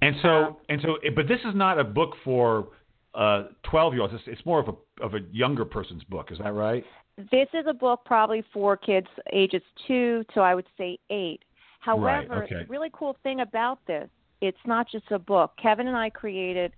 and 0.00 0.14
so 0.22 0.28
um, 0.28 0.56
and 0.68 0.80
so, 0.82 0.96
but 1.16 1.26
this 1.26 1.40
is 1.40 1.54
not 1.54 1.80
a 1.80 1.84
book 1.84 2.14
for 2.24 2.68
uh, 3.14 3.44
twelve 3.62 3.92
year 3.92 4.02
olds. 4.02 4.14
It's, 4.14 4.24
it's 4.26 4.46
more 4.46 4.60
of 4.60 4.68
a 4.68 5.04
of 5.04 5.14
a 5.14 5.20
younger 5.32 5.64
person's 5.64 6.04
book. 6.04 6.30
Is 6.30 6.38
that 6.38 6.54
right? 6.54 6.84
This 7.16 7.48
is 7.52 7.66
a 7.68 7.74
book 7.74 8.00
probably 8.04 8.44
for 8.52 8.76
kids 8.76 9.08
ages 9.32 9.62
two 9.86 10.24
to 10.34 10.40
I 10.40 10.54
would 10.54 10.66
say 10.78 10.98
eight. 11.10 11.40
However, 11.80 12.28
right, 12.28 12.44
okay. 12.44 12.54
the 12.62 12.64
really 12.68 12.90
cool 12.92 13.16
thing 13.22 13.40
about 13.40 13.78
this, 13.86 14.08
it's 14.40 14.58
not 14.66 14.86
just 14.90 15.04
a 15.10 15.18
book. 15.18 15.52
Kevin 15.60 15.88
and 15.88 15.96
I 15.96 16.10
created 16.10 16.72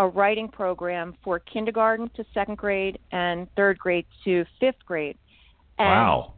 a 0.00 0.06
writing 0.06 0.48
program 0.48 1.14
for 1.24 1.38
kindergarten 1.38 2.10
to 2.16 2.24
second 2.32 2.56
grade 2.56 2.98
and 3.12 3.48
third 3.56 3.78
grade 3.78 4.06
to 4.24 4.44
fifth 4.60 4.84
grade. 4.86 5.16
And 5.78 5.88
wow. 5.88 6.34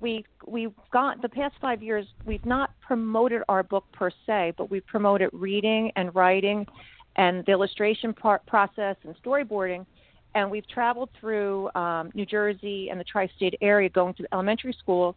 We 0.00 0.24
we've 0.46 0.72
got 0.92 1.22
the 1.22 1.28
past 1.28 1.54
five 1.60 1.82
years 1.82 2.06
we've 2.26 2.44
not 2.44 2.70
promoted 2.80 3.42
our 3.48 3.62
book 3.62 3.84
per 3.92 4.10
se, 4.26 4.54
but 4.58 4.70
we've 4.70 4.86
promoted 4.86 5.30
reading 5.32 5.92
and 5.94 6.12
writing 6.14 6.66
and 7.16 7.44
the 7.46 7.52
illustration 7.52 8.12
part, 8.14 8.44
process 8.46 8.96
and 9.04 9.14
storyboarding 9.22 9.84
and 10.34 10.50
we've 10.50 10.66
traveled 10.68 11.10
through 11.20 11.70
um, 11.74 12.10
New 12.14 12.26
Jersey 12.26 12.88
and 12.90 12.98
the 12.98 13.04
tri-state 13.04 13.54
area, 13.60 13.88
going 13.88 14.14
to 14.14 14.24
elementary 14.32 14.74
schools, 14.78 15.14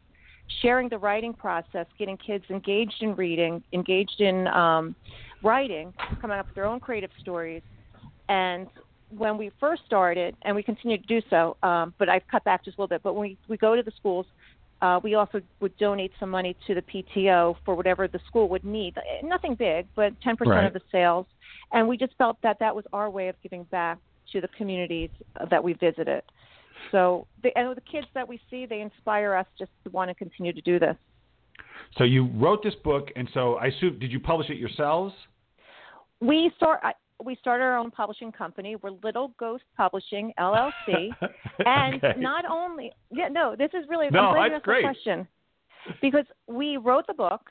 sharing 0.61 0.89
the 0.89 0.97
writing 0.97 1.33
process, 1.33 1.85
getting 1.97 2.17
kids 2.17 2.43
engaged 2.49 3.01
in 3.01 3.15
reading, 3.15 3.63
engaged 3.73 4.19
in 4.19 4.47
um, 4.47 4.95
writing, 5.41 5.93
coming 6.21 6.37
up 6.37 6.47
with 6.47 6.55
their 6.55 6.65
own 6.65 6.79
creative 6.79 7.11
stories. 7.21 7.61
And 8.27 8.67
when 9.15 9.37
we 9.37 9.51
first 9.59 9.83
started, 9.85 10.35
and 10.41 10.55
we 10.55 10.63
continue 10.63 10.97
to 10.97 11.05
do 11.05 11.21
so, 11.29 11.55
um, 11.63 11.93
but 11.97 12.09
I've 12.09 12.27
cut 12.29 12.43
back 12.43 12.65
just 12.65 12.77
a 12.77 12.81
little 12.81 12.89
bit. 12.89 13.01
But 13.01 13.13
when 13.13 13.21
we, 13.29 13.37
we 13.47 13.57
go 13.57 13.75
to 13.75 13.83
the 13.83 13.91
schools, 13.97 14.25
uh, 14.81 14.99
we 15.01 15.15
also 15.15 15.41
would 15.61 15.77
donate 15.77 16.11
some 16.19 16.29
money 16.29 16.55
to 16.67 16.75
the 16.75 16.81
PTO 16.81 17.55
for 17.63 17.75
whatever 17.75 18.07
the 18.09 18.19
school 18.27 18.49
would 18.49 18.65
need. 18.65 18.95
Nothing 19.23 19.55
big, 19.55 19.87
but 19.95 20.13
10% 20.21 20.37
right. 20.47 20.65
of 20.65 20.73
the 20.73 20.81
sales. 20.91 21.25
And 21.71 21.87
we 21.87 21.97
just 21.97 22.13
felt 22.17 22.37
that 22.43 22.57
that 22.59 22.75
was 22.75 22.85
our 22.93 23.09
way 23.09 23.27
of 23.27 23.35
giving 23.41 23.63
back 23.65 23.97
to 24.31 24.41
the 24.41 24.47
communities 24.57 25.09
that 25.49 25.63
we 25.63 25.73
visited. 25.73 26.23
So, 26.91 27.27
the, 27.41 27.57
and 27.57 27.75
the 27.75 27.81
kids 27.81 28.07
that 28.13 28.27
we 28.27 28.39
see, 28.49 28.65
they 28.65 28.81
inspire 28.81 29.33
us 29.33 29.45
just 29.57 29.71
to 29.83 29.89
want 29.89 30.09
to 30.09 30.15
continue 30.15 30.53
to 30.53 30.61
do 30.61 30.79
this. 30.79 30.95
So 31.97 32.03
you 32.03 32.29
wrote 32.35 32.63
this 32.63 32.75
book, 32.83 33.09
and 33.15 33.29
so 33.33 33.55
I 33.55 33.67
assume 33.67 33.99
did 33.99 34.11
you 34.11 34.19
publish 34.19 34.49
it 34.49 34.57
yourselves? 34.57 35.13
We 36.19 36.51
start. 36.57 36.81
We 37.23 37.37
started 37.39 37.63
our 37.63 37.77
own 37.77 37.91
publishing 37.91 38.31
company. 38.31 38.75
We're 38.75 38.91
Little 39.03 39.33
Ghost 39.39 39.63
Publishing 39.77 40.33
LLC, 40.37 40.71
and 41.65 42.03
okay. 42.03 42.19
not 42.19 42.45
only 42.49 42.91
yeah, 43.11 43.29
no, 43.29 43.55
this 43.57 43.69
is 43.73 43.85
really 43.89 44.09
no, 44.11 44.19
I'm 44.19 44.33
glad 44.33 44.43
you 44.45 44.49
that's 44.49 44.55
asked 44.55 44.65
great. 44.65 44.81
the 44.81 44.87
question 44.87 45.27
because 46.01 46.25
we 46.47 46.77
wrote 46.77 47.07
the 47.07 47.13
book. 47.13 47.41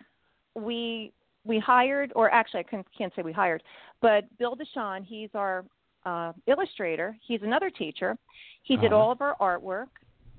We 0.55 1.13
we 1.45 1.59
hired, 1.59 2.13
or 2.15 2.31
actually, 2.31 2.61
I 2.61 2.63
can't, 2.65 2.87
can't 2.97 3.13
say 3.15 3.23
we 3.23 3.33
hired, 3.33 3.63
but 4.01 4.25
Bill 4.39 4.57
Deshawn, 4.57 5.05
he's 5.05 5.31
our 5.35 5.65
uh, 6.07 6.33
illustrator. 6.47 7.17
He's 7.27 7.41
another 7.43 7.71
teacher. 7.71 8.17
He 8.63 8.77
did 8.77 8.93
Uh-huh. 8.93 9.01
all 9.03 9.13
of 9.13 9.21
our 9.23 9.37
artwork. 9.41 9.87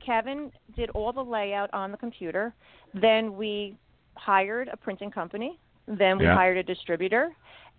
Kevin 0.06 0.52
did 0.76 0.90
all 0.92 1.12
the 1.12 1.24
layout 1.24 1.74
on 1.74 1.92
the 1.92 1.98
computer. 1.98 2.54
Then 2.94 3.36
we 3.36 3.76
hired 4.16 4.68
a 4.72 4.78
printing 4.78 5.10
company. 5.10 5.58
Then 5.88 6.18
we 6.20 6.26
Yeah. 6.26 6.36
hired 6.36 6.58
a 6.58 6.64
distributor. 6.64 7.32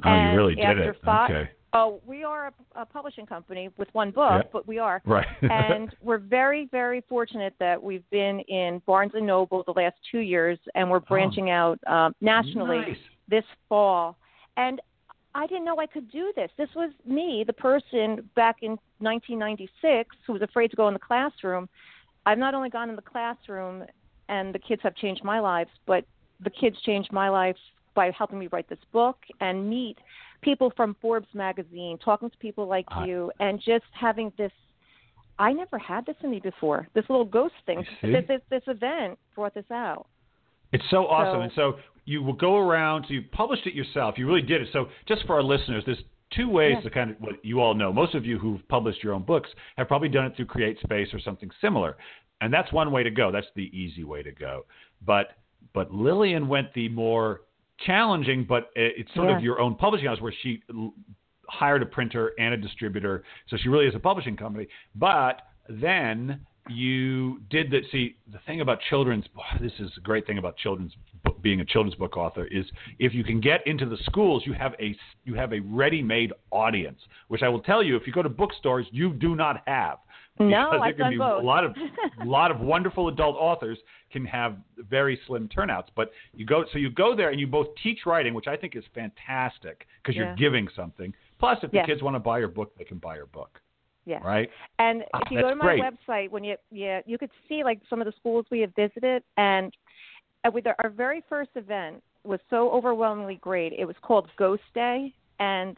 Oh, 0.05 0.09
and 0.09 0.33
you 0.33 0.37
really 0.39 0.55
did 0.57 0.65
after 0.65 0.91
it. 0.91 0.97
Five, 1.05 1.31
okay. 1.31 1.51
Oh, 1.73 2.01
we 2.07 2.25
are 2.25 2.49
a, 2.75 2.81
a 2.83 2.87
publishing 2.87 3.27
company 3.27 3.71
with 3.77 3.89
one 3.95 4.11
book, 4.11 4.43
Yeah. 4.45 4.49
but 4.53 4.67
we 4.67 4.79
are. 4.79 5.01
Right. 5.05 5.27
and 5.43 5.95
we're 6.03 6.19
very, 6.19 6.67
very 6.73 7.03
fortunate 7.09 7.55
that 7.61 7.81
we've 7.81 8.09
been 8.11 8.41
in 8.41 8.81
Barnes 8.87 9.13
and 9.15 9.27
Noble 9.27 9.63
the 9.65 9.73
last 9.73 9.97
two 10.11 10.21
years, 10.21 10.59
and 10.75 10.91
we're 10.91 11.01
branching 11.01 11.51
out 11.51 11.79
um, 11.87 12.15
nationally 12.21 12.79
Oh. 12.79 12.89
nice. 12.89 12.99
This 13.29 13.45
fall. 13.69 14.17
And 14.57 14.81
I 15.35 15.47
didn't 15.47 15.65
know 15.65 15.79
I 15.79 15.87
could 15.87 16.11
do 16.11 16.33
this. 16.35 16.51
This 16.57 16.71
was 16.75 16.91
me, 17.05 17.45
the 17.47 17.53
person 17.53 18.29
back 18.35 18.57
in 18.63 18.71
1996 19.01 20.17
who 20.27 20.33
was 20.33 20.43
afraid 20.43 20.71
to 20.71 20.77
go 20.77 20.89
in 20.89 20.95
the 20.95 21.01
classroom. 21.01 21.69
I've 22.25 22.39
not 22.39 22.55
only 22.55 22.71
gone 22.71 22.89
in 22.89 22.97
the 22.97 23.03
classroom 23.03 23.85
and 24.29 24.55
the 24.55 24.59
kids 24.59 24.83
have 24.83 24.97
changed 24.97 25.23
my 25.23 25.39
lives, 25.41 25.71
but 25.87 26.05
the 26.43 26.51
kids 26.51 26.77
changed 26.85 27.13
my 27.13 27.29
life 27.29 27.57
by 27.95 28.11
helping 28.17 28.39
me 28.39 28.49
write 28.51 28.69
this 28.69 28.79
book 28.93 29.19
and 29.41 29.69
meet 29.69 29.99
people 30.43 30.73
from 30.77 30.97
Forbes 31.01 31.29
magazine, 31.35 31.99
talking 31.99 32.31
to 32.31 32.37
people 32.39 32.67
like 32.67 32.87
I- 32.89 33.07
you, 33.07 33.31
and 33.41 33.61
just 33.61 33.85
having 33.93 34.33
this. 34.39 34.53
I 35.39 35.53
never 35.53 35.79
had 35.79 36.07
this 36.07 36.17
in 36.23 36.31
me 36.31 36.41
before. 36.41 36.89
This 36.95 37.05
little 37.11 37.25
ghost 37.25 37.55
thing. 37.67 37.87
This, 38.03 38.25
this 38.27 38.41
this 38.49 38.63
event 38.69 39.19
brought 39.35 39.53
this 39.55 39.71
out. 39.71 40.07
It's 40.73 40.85
so 40.91 41.07
awesome. 41.07 41.39
So- 41.39 41.43
and 41.43 41.53
so 41.55 41.79
you 42.05 42.23
will 42.23 42.35
go 42.35 42.57
around, 42.57 43.05
so 43.09 43.15
you 43.15 43.23
published 43.33 43.67
it 43.67 43.75
yourself. 43.75 44.17
You 44.17 44.27
really 44.27 44.43
did 44.43 44.63
it. 44.63 44.69
So 44.73 44.89
just 45.09 45.25
for 45.27 45.35
our 45.35 45.43
listeners, 45.43 45.85
there's 45.85 46.03
two 46.31 46.49
ways 46.49 46.75
Yeah. 46.77 46.81
to 46.83 46.91
kind 46.91 47.11
of 47.11 47.21
what 47.21 47.45
you 47.45 47.61
all 47.61 47.75
know. 47.75 47.93
Most 47.93 48.15
of 48.15 48.25
you 48.25 48.39
who've 48.39 48.67
published 48.69 49.03
your 49.03 49.13
own 49.13 49.23
books 49.23 49.49
have 49.77 49.89
probably 49.89 50.09
done 50.09 50.27
it 50.27 50.37
through 50.37 50.47
Create 50.47 50.79
Space 50.81 51.13
or 51.13 51.19
something 51.21 51.51
similar. 51.61 51.97
And 52.41 52.53
that's 52.53 52.71
one 52.73 52.91
way 52.93 53.03
to 53.03 53.11
go. 53.11 53.31
That's 53.33 53.51
the 53.55 53.71
easy 53.77 54.05
way 54.05 54.23
to 54.23 54.33
go. 54.33 54.67
But 55.05 55.33
but 55.73 55.93
Lillian 55.93 56.49
went 56.49 56.73
the 56.75 56.89
more 56.89 57.43
challenging, 57.79 58.45
but 58.45 58.71
it's 58.77 59.13
sort 59.15 59.29
yeah. 59.31 59.37
of 59.37 59.43
your 59.43 59.61
own 59.61 59.75
publishing 59.75 60.07
house 60.07 60.21
where 60.21 60.33
she 60.43 60.63
hired 61.49 61.83
a 61.83 61.87
printer 61.87 62.33
and 62.39 62.55
a 62.55 62.57
distributor, 62.57 63.25
so 63.49 63.57
she 63.57 63.69
really 63.69 63.87
is 63.87 63.95
a 63.95 63.99
publishing 63.99 64.37
company. 64.37 64.69
But 64.95 65.43
then 65.69 66.47
you 66.69 67.41
did 67.51 67.71
that. 67.71 67.83
See, 67.93 68.17
the 68.33 68.39
thing 68.47 68.61
about 68.61 68.79
children's 68.89 69.25
this 69.61 69.73
is 69.79 69.91
a 69.97 70.01
great 70.01 70.27
thing 70.27 70.39
about 70.39 70.57
children's 70.57 70.93
being 71.43 71.61
a 71.61 71.65
children's 71.65 71.97
book 71.97 72.17
author 72.17 72.47
is 72.47 72.65
if 72.99 73.15
you 73.15 73.25
can 73.25 73.41
get 73.41 73.67
into 73.67 73.87
the 73.87 73.97
schools, 74.05 74.43
you 74.47 74.53
have 74.53 74.75
a 74.81 74.97
you 75.25 75.35
have 75.35 75.53
a 75.53 75.61
ready-made 75.61 76.33
audience, 76.51 77.01
which 77.29 77.43
I 77.43 77.49
will 77.49 77.61
tell 77.61 77.83
you, 77.83 77.97
if 77.97 78.07
you 78.07 78.13
go 78.13 78.23
to 78.23 78.29
bookstores, 78.29 78.87
you 78.91 79.13
do 79.13 79.35
not 79.35 79.63
have. 79.67 79.99
No, 80.39 80.71
I've 80.73 80.97
there 80.97 81.07
can 81.07 81.13
be 81.13 81.19
both. 81.19 81.43
a 81.43 81.47
lot 81.47 81.65
of 81.65 81.75
a 82.21 82.25
lot 82.27 82.51
of 82.51 82.61
wonderful 82.61 83.09
adult 83.09 83.37
authors 83.37 83.79
can 84.13 84.25
have 84.27 84.57
very 84.91 85.19
slim 85.27 85.49
turnouts. 85.49 85.91
But 85.97 86.11
you 86.35 86.45
go 86.45 86.65
so 86.73 86.79
you 86.79 86.91
go 86.91 87.17
there 87.17 87.31
and 87.31 87.41
you 87.41 87.47
both 87.47 87.69
teach 87.83 88.01
writing, 88.05 88.35
which 88.35 88.47
I 88.47 88.57
think 88.57 88.77
is 88.77 88.85
fantastic 88.95 89.87
because 90.03 90.17
yeah. 90.17 90.27
you're 90.27 90.37
giving 90.37 90.69
something. 90.77 91.15
Plus, 91.39 91.59
if 91.63 91.71
the 91.71 91.83
kids 91.87 92.03
want 92.03 92.17
to 92.17 92.21
buy 92.21 92.39
your 92.39 92.49
book, 92.49 92.77
they 92.77 92.85
can 92.85 92.99
buy 92.99 93.17
your 93.17 93.27
book. 93.27 93.61
Yeah. 94.07 94.19
Right. 94.19 94.49
And 94.79 95.03
oh, 95.13 95.19
if 95.19 95.33
you 95.33 95.41
go 95.41 95.51
to 95.51 95.57
my 95.57 95.77
great. 95.77 95.83
website, 95.83 96.31
when 96.31 96.45
you 96.45 96.57
yeah, 96.71 97.01
you 97.07 97.19
could 97.19 97.31
see 97.49 97.65
like 97.65 97.81
some 97.91 98.01
of 98.01 98.07
the 98.07 98.13
schools 98.19 98.47
we 98.51 98.61
have 98.61 98.73
visited, 98.75 99.23
and 99.37 99.75
uh, 100.47 100.51
with 100.51 100.67
our, 100.67 100.77
our 100.79 100.91
very 100.91 101.23
first 101.29 101.51
event 101.57 102.03
was 102.25 102.41
so 102.49 102.71
overwhelmingly 102.71 103.37
great. 103.43 103.73
It 103.73 103.85
was 103.85 103.97
called 104.03 104.29
Ghost 104.39 104.63
Day, 104.75 105.13
and 105.41 105.77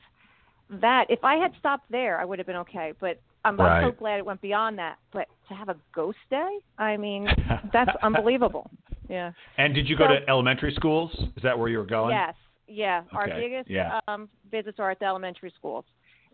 that 0.70 1.06
if 1.08 1.24
I 1.24 1.36
had 1.36 1.52
stopped 1.58 1.90
there, 1.90 2.20
I 2.20 2.24
would 2.24 2.38
have 2.38 2.46
been 2.46 2.56
okay. 2.56 2.92
But 3.00 3.18
I'm, 3.44 3.56
right. 3.56 3.80
I'm 3.82 3.90
so 3.90 3.96
glad 3.98 4.18
it 4.18 4.26
went 4.26 4.42
beyond 4.42 4.78
that. 4.78 4.96
But 5.12 5.26
to 5.48 5.54
have 5.54 5.68
a 5.68 5.76
Ghost 5.94 6.18
Day, 6.30 6.58
I 6.78 6.96
mean, 6.96 7.26
that's 7.72 7.90
unbelievable. 8.02 8.70
Yeah. 9.08 9.32
And 9.56 9.74
did 9.74 9.88
you 9.88 9.96
go 9.96 10.06
to 10.06 10.18
elementary 10.28 10.74
schools? 10.74 11.10
Is 11.36 11.42
that 11.42 11.58
where 11.58 11.68
you 11.68 11.78
were 11.78 11.86
going? 11.86 12.14
Yes. 12.14 12.34
Yeah. 12.66 13.02
Okay. 13.08 13.16
Our 13.16 13.40
biggest 13.40 13.70
yeah. 13.70 14.00
um, 14.06 14.28
visits 14.50 14.78
are 14.78 14.90
at 14.90 14.98
the 14.98 15.06
elementary 15.06 15.52
schools. 15.56 15.86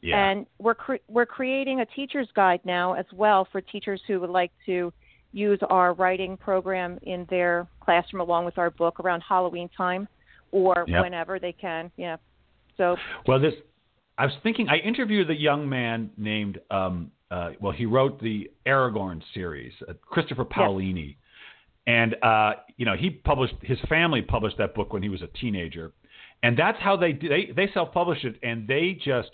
Yeah. 0.04 0.22
And 0.22 0.44
we're 0.58 0.74
cre- 0.74 1.04
we're 1.08 1.24
creating 1.24 1.80
a 1.80 1.86
teacher's 1.86 2.28
guide 2.36 2.60
now 2.64 2.92
as 2.92 3.06
well 3.10 3.48
for 3.50 3.62
teachers 3.62 4.02
who 4.06 4.20
would 4.20 4.28
like 4.28 4.52
to 4.66 4.92
use 5.32 5.58
our 5.70 5.94
writing 5.94 6.36
program 6.36 6.98
in 7.04 7.26
their 7.30 7.66
classroom 7.80 8.20
along 8.20 8.44
with 8.44 8.58
our 8.58 8.70
book 8.70 9.00
around 9.00 9.22
Halloween 9.26 9.70
time 9.74 10.06
or 10.52 10.84
yep. 10.86 11.02
whenever 11.02 11.38
they 11.38 11.52
can. 11.52 11.90
Yeah. 11.96 12.18
So 12.76 12.96
Well, 13.26 13.40
this 13.40 13.54
I 14.18 14.26
was 14.26 14.34
thinking 14.42 14.68
I 14.68 14.76
interviewed 14.76 15.30
a 15.30 15.34
young 15.34 15.66
man 15.66 16.10
named 16.18 16.60
um 16.70 17.10
uh 17.30 17.52
well 17.58 17.72
he 17.72 17.86
wrote 17.86 18.20
the 18.20 18.50
Eragon 18.66 19.22
series, 19.32 19.72
uh, 19.88 19.94
Christopher 20.02 20.44
Paolini. 20.44 21.06
Yes. 21.06 21.16
And 21.86 22.16
uh 22.22 22.52
you 22.76 22.84
know, 22.84 22.94
he 22.94 23.08
published 23.08 23.54
his 23.62 23.78
family 23.88 24.20
published 24.20 24.58
that 24.58 24.74
book 24.74 24.92
when 24.92 25.02
he 25.02 25.08
was 25.08 25.22
a 25.22 25.28
teenager. 25.28 25.94
And 26.42 26.58
that's 26.58 26.78
how 26.78 26.94
they 26.94 27.14
they 27.14 27.52
they 27.56 27.70
self-published 27.72 28.26
it 28.26 28.36
and 28.42 28.68
they 28.68 28.98
just 29.02 29.30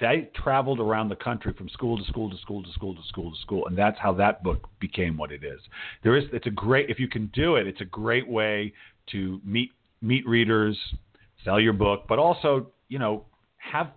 they 0.00 0.30
traveled 0.34 0.80
around 0.80 1.08
the 1.08 1.16
country 1.16 1.52
from 1.52 1.68
school 1.68 1.98
to 1.98 2.04
school 2.04 2.30
to 2.30 2.36
school 2.38 2.62
to 2.62 2.72
school 2.72 2.94
to 2.94 3.02
school 3.08 3.30
to 3.30 3.36
school, 3.40 3.66
and 3.66 3.76
that's 3.76 3.98
how 3.98 4.12
that 4.14 4.42
book 4.42 4.68
became 4.80 5.16
what 5.16 5.32
it 5.32 5.42
is. 5.44 5.60
There 6.02 6.16
is, 6.16 6.24
it's 6.32 6.46
a 6.46 6.50
great 6.50 6.88
if 6.90 6.98
you 6.98 7.08
can 7.08 7.30
do 7.34 7.56
it, 7.56 7.66
it's 7.66 7.80
a 7.80 7.86
great 7.86 8.28
way 8.28 8.72
to 9.12 9.40
meet 9.44 9.70
meet 10.00 10.26
readers, 10.26 10.78
sell 11.44 11.60
your 11.60 11.72
book, 11.72 12.04
but 12.08 12.18
also 12.18 12.70
you 12.88 12.98
know 12.98 13.24
have 13.56 13.88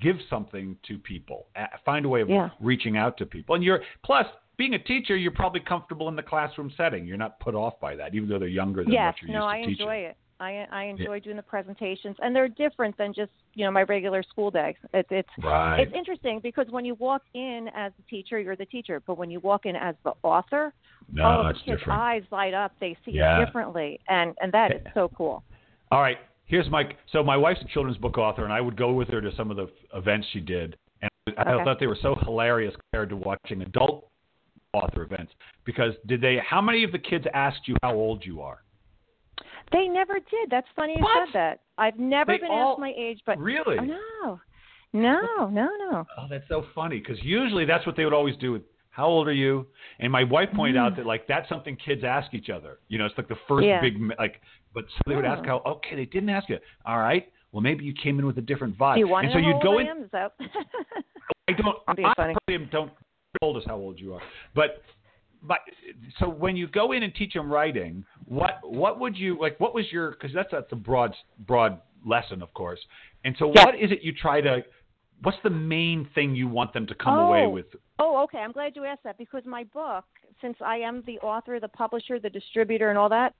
give 0.00 0.16
something 0.28 0.76
to 0.86 0.98
people, 0.98 1.46
find 1.84 2.04
a 2.04 2.08
way 2.08 2.20
of 2.20 2.28
yeah. 2.28 2.50
reaching 2.60 2.96
out 2.96 3.16
to 3.18 3.26
people, 3.26 3.54
and 3.54 3.64
you're 3.64 3.80
plus 4.04 4.26
being 4.56 4.74
a 4.74 4.78
teacher, 4.78 5.16
you're 5.16 5.30
probably 5.30 5.60
comfortable 5.60 6.08
in 6.08 6.16
the 6.16 6.22
classroom 6.22 6.72
setting. 6.76 7.06
You're 7.06 7.16
not 7.16 7.38
put 7.40 7.54
off 7.54 7.78
by 7.80 7.94
that, 7.94 8.14
even 8.14 8.28
though 8.28 8.40
they're 8.40 8.48
younger 8.48 8.82
than 8.82 8.92
yes, 8.92 9.14
what 9.14 9.28
you're 9.28 9.38
no, 9.38 9.48
used 9.48 9.54
to 9.54 9.70
I 9.70 9.70
teaching. 9.70 9.88
I 9.88 9.94
enjoy 9.94 10.08
it. 10.08 10.16
I 10.40 10.66
I 10.70 10.84
enjoy 10.84 11.14
yeah. 11.14 11.20
doing 11.20 11.36
the 11.36 11.42
presentations, 11.42 12.16
and 12.20 12.34
they're 12.34 12.48
different 12.48 12.96
than 12.96 13.12
just 13.12 13.32
you 13.58 13.64
know 13.64 13.72
my 13.72 13.82
regular 13.82 14.22
school 14.22 14.52
day. 14.52 14.76
It's 14.94 15.08
it's 15.10 15.28
right. 15.42 15.80
it's 15.80 15.92
interesting 15.92 16.38
because 16.40 16.66
when 16.70 16.84
you 16.84 16.94
walk 16.94 17.22
in 17.34 17.68
as 17.74 17.90
a 17.98 18.08
teacher, 18.08 18.38
you're 18.38 18.54
the 18.54 18.66
teacher, 18.66 19.02
but 19.04 19.18
when 19.18 19.32
you 19.32 19.40
walk 19.40 19.66
in 19.66 19.74
as 19.74 19.96
the 20.04 20.12
author, 20.22 20.72
no, 21.12 21.24
all 21.24 21.40
of 21.40 21.46
the 21.48 21.60
kids' 21.64 21.80
different. 21.80 22.00
eyes 22.00 22.22
light 22.30 22.54
up. 22.54 22.72
They 22.80 22.96
see 23.04 23.10
yeah. 23.14 23.42
it 23.42 23.44
differently, 23.44 23.98
and 24.08 24.32
and 24.40 24.52
that 24.52 24.70
is 24.70 24.82
so 24.94 25.10
cool. 25.16 25.42
All 25.90 26.00
right, 26.00 26.18
here's 26.44 26.70
my 26.70 26.84
so 27.10 27.24
my 27.24 27.36
wife's 27.36 27.60
a 27.60 27.64
children's 27.64 27.98
book 27.98 28.16
author, 28.16 28.44
and 28.44 28.52
I 28.52 28.60
would 28.60 28.76
go 28.76 28.92
with 28.92 29.08
her 29.08 29.20
to 29.20 29.34
some 29.36 29.50
of 29.50 29.56
the 29.56 29.68
events 29.92 30.28
she 30.32 30.38
did, 30.38 30.76
and 31.02 31.10
I 31.36 31.54
okay. 31.54 31.64
thought 31.64 31.80
they 31.80 31.88
were 31.88 31.98
so 32.00 32.14
hilarious 32.22 32.74
compared 32.92 33.08
to 33.08 33.16
watching 33.16 33.62
adult 33.62 34.08
author 34.72 35.02
events 35.02 35.32
because 35.64 35.94
did 36.06 36.20
they? 36.20 36.38
How 36.48 36.62
many 36.62 36.84
of 36.84 36.92
the 36.92 36.98
kids 37.00 37.24
asked 37.34 37.66
you 37.66 37.74
how 37.82 37.94
old 37.94 38.24
you 38.24 38.40
are? 38.40 38.62
They 39.72 39.88
never 39.88 40.14
did. 40.14 40.48
That's 40.48 40.68
funny 40.76 40.94
you 40.96 41.02
what? 41.02 41.26
said 41.26 41.34
that. 41.34 41.60
I've 41.78 41.98
never 41.98 42.32
they 42.32 42.38
been 42.38 42.50
all, 42.50 42.72
asked 42.72 42.80
my 42.80 42.92
age, 42.98 43.20
but 43.24 43.38
really, 43.38 43.76
oh, 43.78 43.84
no, 43.84 44.40
no, 44.92 45.48
no, 45.48 45.68
no. 45.78 46.04
Oh, 46.18 46.26
that's 46.28 46.44
so 46.48 46.64
funny 46.74 46.98
because 46.98 47.18
usually 47.22 47.64
that's 47.64 47.86
what 47.86 47.96
they 47.96 48.04
would 48.04 48.14
always 48.14 48.36
do. 48.36 48.52
With 48.52 48.62
how 48.90 49.06
old 49.06 49.28
are 49.28 49.32
you? 49.32 49.66
And 50.00 50.10
my 50.10 50.24
wife 50.24 50.48
pointed 50.54 50.76
mm. 50.76 50.84
out 50.84 50.96
that 50.96 51.06
like 51.06 51.26
that's 51.28 51.48
something 51.48 51.76
kids 51.76 52.02
ask 52.04 52.34
each 52.34 52.50
other. 52.50 52.78
You 52.88 52.98
know, 52.98 53.06
it's 53.06 53.16
like 53.16 53.28
the 53.28 53.38
first 53.46 53.66
yeah. 53.66 53.80
big 53.80 53.94
like. 54.18 54.40
But 54.74 54.84
so 54.88 54.98
they 55.06 55.16
would 55.16 55.24
ask 55.24 55.44
how. 55.46 55.62
Okay, 55.66 55.96
they 55.96 56.04
didn't 56.04 56.28
ask 56.28 56.48
you. 56.48 56.58
All 56.84 56.98
right. 56.98 57.30
Well, 57.52 57.62
maybe 57.62 57.84
you 57.84 57.94
came 57.94 58.18
in 58.18 58.26
with 58.26 58.36
a 58.38 58.42
different 58.42 58.76
vibe. 58.76 58.96
Do 58.96 59.00
you 59.00 59.08
want 59.08 59.26
and 59.26 59.32
so 59.32 59.38
to 59.38 59.46
you'd 59.46 59.62
go 59.62 59.78
in. 59.78 60.10
I 60.12 61.52
don't. 61.52 61.76
I 61.88 62.14
probably 62.14 62.66
don't 62.70 62.92
told 63.40 63.56
us 63.56 63.62
how 63.66 63.76
old 63.76 63.98
you 63.98 64.14
are, 64.14 64.22
but 64.54 64.82
but 65.42 65.58
so 66.18 66.28
when 66.28 66.56
you 66.56 66.66
go 66.66 66.92
in 66.92 67.02
and 67.02 67.14
teach 67.14 67.32
them 67.32 67.50
writing, 67.50 68.04
what 68.24 68.58
what 68.62 69.00
would 69.00 69.16
you 69.16 69.38
like? 69.40 69.58
What 69.60 69.74
was 69.74 69.86
your 69.90 70.12
because 70.12 70.30
that's 70.34 70.50
that's 70.52 70.72
a 70.72 70.76
broad 70.76 71.14
broad 71.46 71.80
lesson, 72.04 72.42
of 72.42 72.52
course. 72.54 72.80
And 73.24 73.34
so, 73.38 73.52
yeah. 73.54 73.64
what 73.64 73.74
is 73.74 73.90
it 73.90 74.00
you 74.02 74.12
try 74.12 74.40
to? 74.40 74.64
What's 75.22 75.38
the 75.42 75.50
main 75.50 76.08
thing 76.14 76.34
you 76.34 76.46
want 76.46 76.72
them 76.72 76.86
to 76.86 76.94
come 76.94 77.14
oh. 77.14 77.28
away 77.28 77.46
with? 77.46 77.66
Oh, 77.98 78.22
okay. 78.24 78.38
I'm 78.38 78.52
glad 78.52 78.76
you 78.76 78.84
asked 78.84 79.02
that 79.04 79.18
because 79.18 79.42
my 79.44 79.64
book, 79.64 80.04
since 80.40 80.56
I 80.64 80.76
am 80.76 81.02
the 81.06 81.18
author, 81.18 81.58
the 81.58 81.68
publisher, 81.68 82.20
the 82.20 82.30
distributor, 82.30 82.90
and 82.90 82.98
all 82.98 83.08
that, 83.08 83.34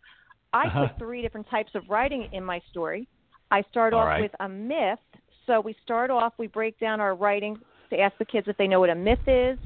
I 0.53 0.67
uh-huh. 0.67 0.89
put 0.89 0.99
three 0.99 1.23
different 1.23 1.49
types 1.49 1.71
of 1.75 1.85
writing 1.89 2.29
in 2.33 2.43
my 2.43 2.61
story. 2.71 3.07
I 3.51 3.63
start 3.71 3.95
all 3.95 4.01
off 4.01 4.07
right. 4.09 4.23
with 4.23 4.33
a 4.41 4.49
myth. 4.49 4.99
So 5.47 5.61
we 5.61 5.77
start 5.83 6.11
off, 6.11 6.35
we 6.37 6.49
break 6.49 6.79
down 6.79 7.01
our 7.01 7.15
writing 7.15 7.57
to 7.91 7.99
ask 7.99 8.19
the 8.19 8.25
kids 8.25 8.49
if 8.49 8.57
they 8.59 8.67
know 8.67 8.81
what 8.81 8.91
a 8.91 8.95
myth 8.95 9.27
is, 9.27 9.59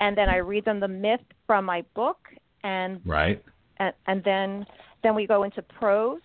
and 0.00 0.16
then 0.16 0.28
I 0.28 0.36
read 0.36 0.64
them 0.64 0.78
the 0.78 0.86
myth 0.86 1.20
from 1.46 1.64
my 1.64 1.84
book, 1.94 2.18
and 2.62 3.00
right, 3.04 3.42
and, 3.78 3.92
and 4.06 4.22
then 4.24 4.66
then 5.02 5.14
we 5.14 5.26
go 5.26 5.42
into 5.42 5.62
prose, 5.62 6.20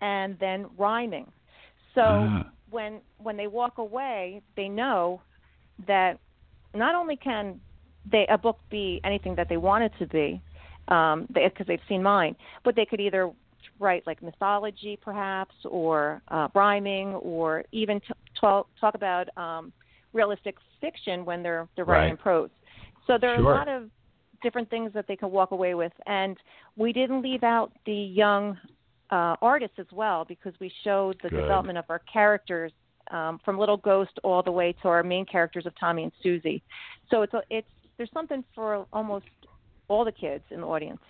and 0.00 0.36
then 0.38 0.66
rhyming. 0.76 1.30
So 1.94 2.02
uh. 2.02 2.42
when 2.70 3.00
when 3.18 3.36
they 3.36 3.46
walk 3.46 3.78
away, 3.78 4.42
they 4.56 4.68
know 4.68 5.20
that 5.86 6.18
not 6.74 6.94
only 6.94 7.16
can 7.16 7.60
they 8.10 8.26
a 8.28 8.38
book 8.38 8.58
be 8.70 9.00
anything 9.04 9.34
that 9.36 9.48
they 9.48 9.56
want 9.56 9.84
it 9.84 9.92
to 9.98 10.06
be, 10.06 10.40
um, 10.88 11.26
because 11.32 11.66
they, 11.66 11.76
they've 11.76 11.86
seen 11.88 12.02
mine, 12.02 12.36
but 12.64 12.76
they 12.76 12.84
could 12.84 13.00
either 13.00 13.30
write 13.78 14.06
like 14.06 14.22
mythology 14.22 14.98
perhaps, 15.02 15.54
or 15.68 16.22
uh, 16.28 16.48
rhyming, 16.54 17.14
or 17.14 17.64
even 17.72 18.00
t- 18.00 18.06
talk 18.40 18.68
talk 18.80 18.94
about 18.94 19.36
um, 19.36 19.72
realistic 20.12 20.56
fiction 20.80 21.24
when 21.24 21.42
they're 21.42 21.68
they're 21.76 21.84
writing 21.84 22.14
right. 22.14 22.20
prose. 22.20 22.50
So 23.06 23.18
there 23.20 23.34
are 23.34 23.38
sure. 23.38 23.52
a 23.52 23.54
lot 23.54 23.68
of 23.68 23.90
different 24.42 24.68
things 24.70 24.92
that 24.94 25.06
they 25.06 25.16
can 25.16 25.30
walk 25.30 25.50
away 25.50 25.74
with, 25.74 25.92
and 26.06 26.36
we 26.76 26.92
didn't 26.92 27.22
leave 27.22 27.42
out 27.42 27.72
the 27.86 27.92
young 27.94 28.58
uh, 29.10 29.36
artists 29.40 29.78
as 29.78 29.86
well 29.92 30.24
because 30.24 30.52
we 30.60 30.72
showed 30.84 31.16
the 31.22 31.28
Good. 31.28 31.42
development 31.42 31.78
of 31.78 31.84
our 31.88 32.00
characters 32.12 32.72
um, 33.10 33.38
from 33.44 33.58
Little 33.58 33.76
Ghost 33.76 34.18
all 34.24 34.42
the 34.42 34.50
way 34.50 34.74
to 34.82 34.88
our 34.88 35.02
main 35.02 35.24
characters 35.26 35.66
of 35.66 35.72
Tommy 35.78 36.02
and 36.04 36.12
Susie. 36.22 36.62
So 37.10 37.22
it's 37.22 37.34
a, 37.34 37.42
it's 37.50 37.68
there's 37.96 38.10
something 38.12 38.44
for 38.54 38.86
almost 38.92 39.26
all 39.88 40.04
the 40.04 40.12
kids 40.12 40.44
in 40.50 40.60
the 40.60 40.66
audience. 40.66 41.00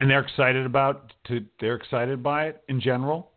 And 0.00 0.10
they're 0.10 0.20
excited 0.20 0.66
about 0.66 1.12
to 1.26 1.44
they're 1.60 1.74
excited 1.76 2.22
by 2.22 2.46
it 2.46 2.62
in 2.68 2.80
general. 2.80 3.30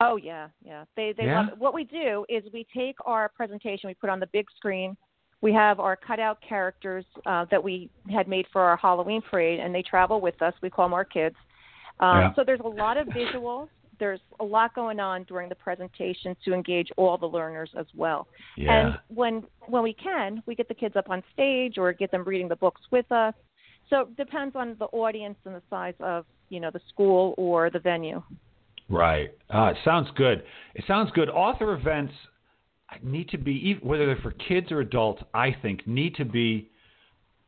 Oh 0.00 0.16
yeah, 0.16 0.48
yeah. 0.64 0.84
They 0.96 1.12
they 1.16 1.24
Yeah? 1.24 1.40
love 1.40 1.48
it. 1.48 1.58
What 1.58 1.74
we 1.74 1.84
do 1.84 2.24
is 2.28 2.44
we 2.52 2.66
take 2.74 2.96
our 3.04 3.28
presentation, 3.28 3.88
we 3.88 3.94
put 3.94 4.10
on 4.10 4.20
the 4.20 4.28
big 4.32 4.46
screen. 4.56 4.96
We 5.40 5.52
have 5.52 5.78
our 5.78 5.96
cutout 5.96 6.38
characters 6.46 7.04
uh, 7.24 7.46
that 7.50 7.62
we 7.62 7.90
had 8.10 8.26
made 8.26 8.46
for 8.52 8.62
our 8.62 8.76
Halloween 8.76 9.22
parade, 9.22 9.60
and 9.60 9.74
they 9.74 9.82
travel 9.82 10.20
with 10.20 10.40
us. 10.42 10.52
We 10.62 10.70
call 10.70 10.86
them 10.86 10.94
our 10.94 11.04
kids. 11.04 11.36
Um, 12.00 12.18
Yeah. 12.18 12.34
So 12.34 12.44
there's 12.44 12.60
a 12.64 12.68
lot 12.68 12.96
of 12.96 13.06
visuals. 13.08 13.68
There's 14.00 14.20
a 14.38 14.44
lot 14.44 14.74
going 14.74 15.00
on 15.00 15.24
during 15.24 15.48
the 15.48 15.56
presentation 15.56 16.36
to 16.44 16.54
engage 16.54 16.88
all 16.96 17.18
the 17.18 17.26
learners 17.26 17.70
as 17.76 17.86
well. 17.96 18.28
Yeah. 18.56 18.86
And 18.86 18.98
when 19.08 19.44
when 19.66 19.82
we 19.82 19.92
can, 19.92 20.42
we 20.46 20.54
get 20.54 20.68
the 20.68 20.74
kids 20.74 20.94
up 20.96 21.10
on 21.10 21.22
stage 21.32 21.78
or 21.78 21.92
get 21.92 22.10
them 22.10 22.24
reading 22.24 22.48
the 22.48 22.56
books 22.56 22.80
with 22.90 23.10
us. 23.10 23.34
So 23.90 24.02
it 24.02 24.16
depends 24.16 24.54
on 24.54 24.76
the 24.78 24.86
audience 24.86 25.36
and 25.44 25.54
the 25.54 25.62
size 25.68 25.94
of 26.00 26.26
you 26.48 26.60
know 26.60 26.70
the 26.70 26.80
school 26.88 27.34
or 27.36 27.70
the 27.70 27.80
venue. 27.80 28.22
Right. 28.88 29.30
Uh, 29.52 29.72
it 29.72 29.76
sounds 29.84 30.08
good. 30.16 30.44
It 30.74 30.84
sounds 30.86 31.10
good. 31.12 31.28
Author 31.28 31.74
events 31.74 32.14
need 33.02 33.28
to 33.30 33.38
be, 33.38 33.78
whether 33.82 34.06
they're 34.06 34.16
for 34.22 34.32
kids 34.32 34.72
or 34.72 34.80
adults, 34.80 35.22
I 35.34 35.54
think, 35.62 35.86
need 35.86 36.14
to 36.16 36.24
be 36.24 36.70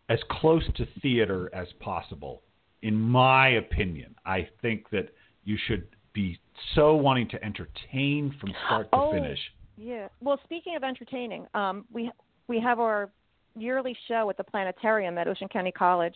as 0.09 0.19
close 0.31 0.65
to 0.77 0.87
theater 1.01 1.51
as 1.55 1.69
possible. 1.79 2.43
In 2.83 2.99
my 2.99 3.51
opinion, 3.51 4.15
I 4.27 4.49
think 4.63 4.91
that 4.91 5.11
you 5.45 5.57
should 5.67 5.87
be 6.13 6.39
so 6.75 6.95
wanting 6.95 7.29
to 7.29 7.45
entertain 7.45 8.35
from 8.41 8.53
start 8.67 8.91
to 8.93 8.99
oh, 8.99 9.13
finish. 9.13 9.39
Yeah. 9.77 10.09
Well, 10.21 10.39
speaking 10.45 10.77
of 10.77 10.83
entertaining, 10.83 11.47
um, 11.55 11.85
we 11.93 12.11
we 12.49 12.61
have 12.61 12.81
our 12.81 13.11
yearly 13.57 13.97
show 14.09 14.29
at 14.31 14.37
the 14.37 14.45
planetarium 14.45 15.19
at 15.19 15.29
Ocean 15.29 15.49
County 15.49 15.73
College, 15.73 16.15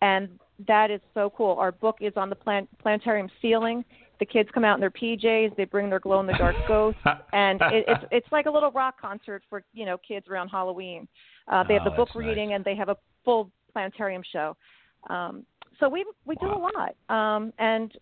and 0.00 0.38
that 0.66 0.90
is 0.90 1.00
so 1.14 1.32
cool. 1.36 1.56
Our 1.58 1.72
book 1.72 1.98
is 2.00 2.12
on 2.16 2.30
the 2.30 2.36
plan- 2.36 2.68
planetarium 2.80 3.28
ceiling. 3.40 3.84
The 4.18 4.26
kids 4.26 4.48
come 4.52 4.64
out 4.64 4.74
in 4.74 4.80
their 4.80 4.90
PJs. 4.90 5.56
They 5.56 5.64
bring 5.64 5.90
their 5.90 5.98
glow 6.00 6.20
in 6.20 6.26
the 6.26 6.34
dark 6.34 6.56
ghosts, 6.68 7.00
and 7.32 7.60
it, 7.62 7.84
it's 7.88 8.04
it's 8.10 8.32
like 8.32 8.46
a 8.46 8.50
little 8.50 8.70
rock 8.70 9.00
concert 9.00 9.42
for 9.48 9.64
you 9.72 9.84
know 9.84 9.98
kids 9.98 10.28
around 10.28 10.48
Halloween. 10.48 11.08
Uh, 11.48 11.64
they 11.66 11.74
have 11.74 11.82
oh, 11.86 11.90
the 11.90 11.96
book 11.96 12.08
nice. 12.14 12.24
reading, 12.24 12.52
and 12.54 12.64
they 12.64 12.76
have 12.76 12.88
a 12.88 12.96
full 13.24 13.50
planetarium 13.72 14.22
show. 14.32 14.56
Um, 15.10 15.44
so 15.80 15.88
we 15.88 16.04
we 16.24 16.36
do 16.36 16.46
wow. 16.46 16.70
a 17.10 17.10
lot, 17.10 17.36
um, 17.36 17.52
and 17.58 17.92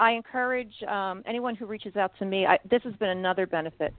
I 0.00 0.12
encourage 0.12 0.72
um, 0.88 1.22
anyone 1.26 1.54
who 1.54 1.66
reaches 1.66 1.94
out 1.94 2.12
to 2.18 2.24
me. 2.24 2.46
I, 2.46 2.58
this 2.68 2.82
has 2.84 2.94
been 2.94 3.10
another 3.10 3.46
benefit. 3.46 3.92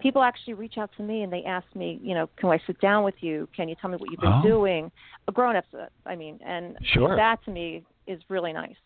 People 0.00 0.22
actually 0.22 0.54
reach 0.54 0.78
out 0.78 0.90
to 0.96 1.02
me 1.02 1.22
and 1.24 1.32
they 1.32 1.42
ask 1.42 1.66
me, 1.74 1.98
you 2.00 2.14
know, 2.14 2.30
can 2.36 2.48
I 2.50 2.60
sit 2.68 2.80
down 2.80 3.02
with 3.02 3.16
you? 3.20 3.48
Can 3.54 3.68
you 3.68 3.74
tell 3.80 3.90
me 3.90 3.96
what 3.96 4.08
you've 4.12 4.20
been 4.20 4.40
oh. 4.44 4.48
doing? 4.48 4.92
Grown 5.34 5.56
ups, 5.56 5.66
uh, 5.74 5.86
I 6.06 6.14
mean, 6.14 6.38
and 6.46 6.78
sure. 6.94 7.16
that 7.16 7.44
to 7.44 7.50
me 7.50 7.84
is 8.06 8.22
really 8.28 8.52
nice. 8.52 8.76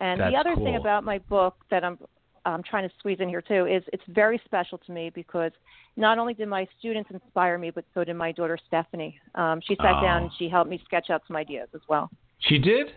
And 0.00 0.20
That's 0.20 0.32
the 0.32 0.38
other 0.38 0.54
cool. 0.54 0.64
thing 0.64 0.76
about 0.76 1.04
my 1.04 1.18
book 1.18 1.56
that 1.70 1.84
I'm 1.84 1.98
I'm 2.46 2.62
trying 2.62 2.86
to 2.86 2.94
squeeze 2.98 3.18
in 3.20 3.28
here 3.28 3.40
too 3.40 3.66
is 3.66 3.82
it's 3.92 4.02
very 4.08 4.38
special 4.44 4.76
to 4.78 4.92
me 4.92 5.10
because 5.14 5.52
not 5.96 6.18
only 6.18 6.34
did 6.34 6.48
my 6.48 6.66
students 6.78 7.10
inspire 7.10 7.56
me, 7.56 7.70
but 7.70 7.84
so 7.94 8.04
did 8.04 8.14
my 8.16 8.32
daughter 8.32 8.58
Stephanie. 8.66 9.18
Um, 9.34 9.60
she 9.66 9.76
sat 9.76 9.94
oh. 9.98 10.02
down 10.02 10.22
and 10.24 10.30
she 10.38 10.48
helped 10.48 10.68
me 10.68 10.78
sketch 10.84 11.08
out 11.10 11.22
some 11.26 11.36
ideas 11.36 11.68
as 11.74 11.80
well. 11.88 12.10
She 12.40 12.58
did. 12.58 12.88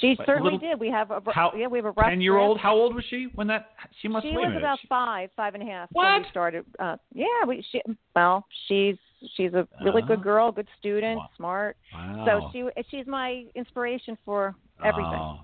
She 0.00 0.16
certainly 0.24 0.52
little- 0.54 0.58
did. 0.70 0.80
We 0.80 0.88
have 0.90 1.10
a 1.10 1.20
How- 1.32 1.52
yeah, 1.56 1.66
we 1.66 1.78
have 1.78 1.84
a 1.84 1.90
rough 1.90 2.08
Ten 2.08 2.20
year 2.20 2.38
old. 2.38 2.58
How 2.58 2.74
old 2.74 2.94
was 2.94 3.04
she 3.10 3.28
when 3.34 3.46
that? 3.48 3.70
She 4.00 4.08
must. 4.08 4.24
She 4.24 4.32
was 4.32 4.46
minute. 4.46 4.58
about 4.58 4.78
She- 4.80 4.86
five, 4.88 5.30
five 5.36 5.54
and 5.54 5.62
a 5.62 5.66
half 5.66 5.88
when 5.92 6.06
What? 6.06 6.22
we 6.22 6.28
started. 6.30 6.64
Uh, 6.78 6.96
yeah, 7.12 7.26
we. 7.46 7.64
She, 7.70 7.82
well, 8.14 8.46
she's 8.68 8.96
she's 9.36 9.52
a 9.52 9.66
really 9.84 10.02
Ah. 10.02 10.06
good 10.06 10.22
girl, 10.22 10.52
good 10.52 10.68
student, 10.78 11.18
Wow. 11.18 11.30
smart. 11.36 11.76
Wow. 11.92 12.24
So 12.24 12.50
she 12.52 12.82
she's 12.90 13.06
my 13.06 13.46
inspiration 13.54 14.16
for 14.24 14.54
everything. 14.82 15.12
Oh, 15.14 15.40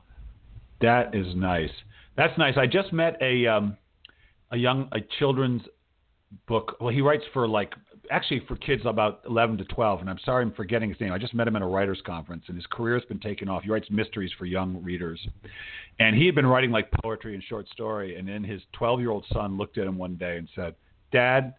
that 0.80 1.14
is 1.14 1.26
nice. 1.34 1.70
That's 2.16 2.36
nice. 2.38 2.54
I 2.56 2.66
just 2.66 2.92
met 2.92 3.16
a 3.20 3.46
um, 3.46 3.76
a 4.50 4.56
young 4.56 4.88
a 4.92 4.98
children's 5.18 5.62
book. 6.46 6.76
Well, 6.80 6.90
he 6.92 7.00
writes 7.00 7.24
for 7.32 7.46
like 7.46 7.74
actually 8.10 8.40
for 8.46 8.54
kids 8.56 8.82
about 8.84 9.20
11 9.28 9.58
to 9.58 9.64
12, 9.64 10.00
and 10.00 10.08
I'm 10.08 10.18
sorry 10.24 10.44
I'm 10.44 10.52
forgetting 10.52 10.88
his 10.90 11.00
name. 11.00 11.12
I 11.12 11.18
just 11.18 11.34
met 11.34 11.48
him 11.48 11.56
at 11.56 11.62
a 11.62 11.66
writers 11.66 12.00
conference, 12.06 12.44
and 12.46 12.56
his 12.56 12.66
career's 12.66 13.04
been 13.06 13.18
taken 13.18 13.48
off. 13.48 13.64
He 13.64 13.70
writes 13.70 13.88
mysteries 13.90 14.30
for 14.38 14.44
young 14.46 14.80
readers, 14.82 15.20
and 15.98 16.14
he 16.16 16.24
had 16.26 16.34
been 16.34 16.46
writing 16.46 16.70
like 16.70 16.90
poetry 17.02 17.34
and 17.34 17.42
short 17.42 17.68
story. 17.68 18.16
And 18.16 18.28
then 18.28 18.44
his 18.44 18.62
12 18.72 19.00
year 19.00 19.10
old 19.10 19.24
son 19.32 19.58
looked 19.58 19.76
at 19.78 19.86
him 19.86 19.98
one 19.98 20.16
day 20.16 20.36
and 20.38 20.48
said, 20.54 20.74
"Dad." 21.12 21.54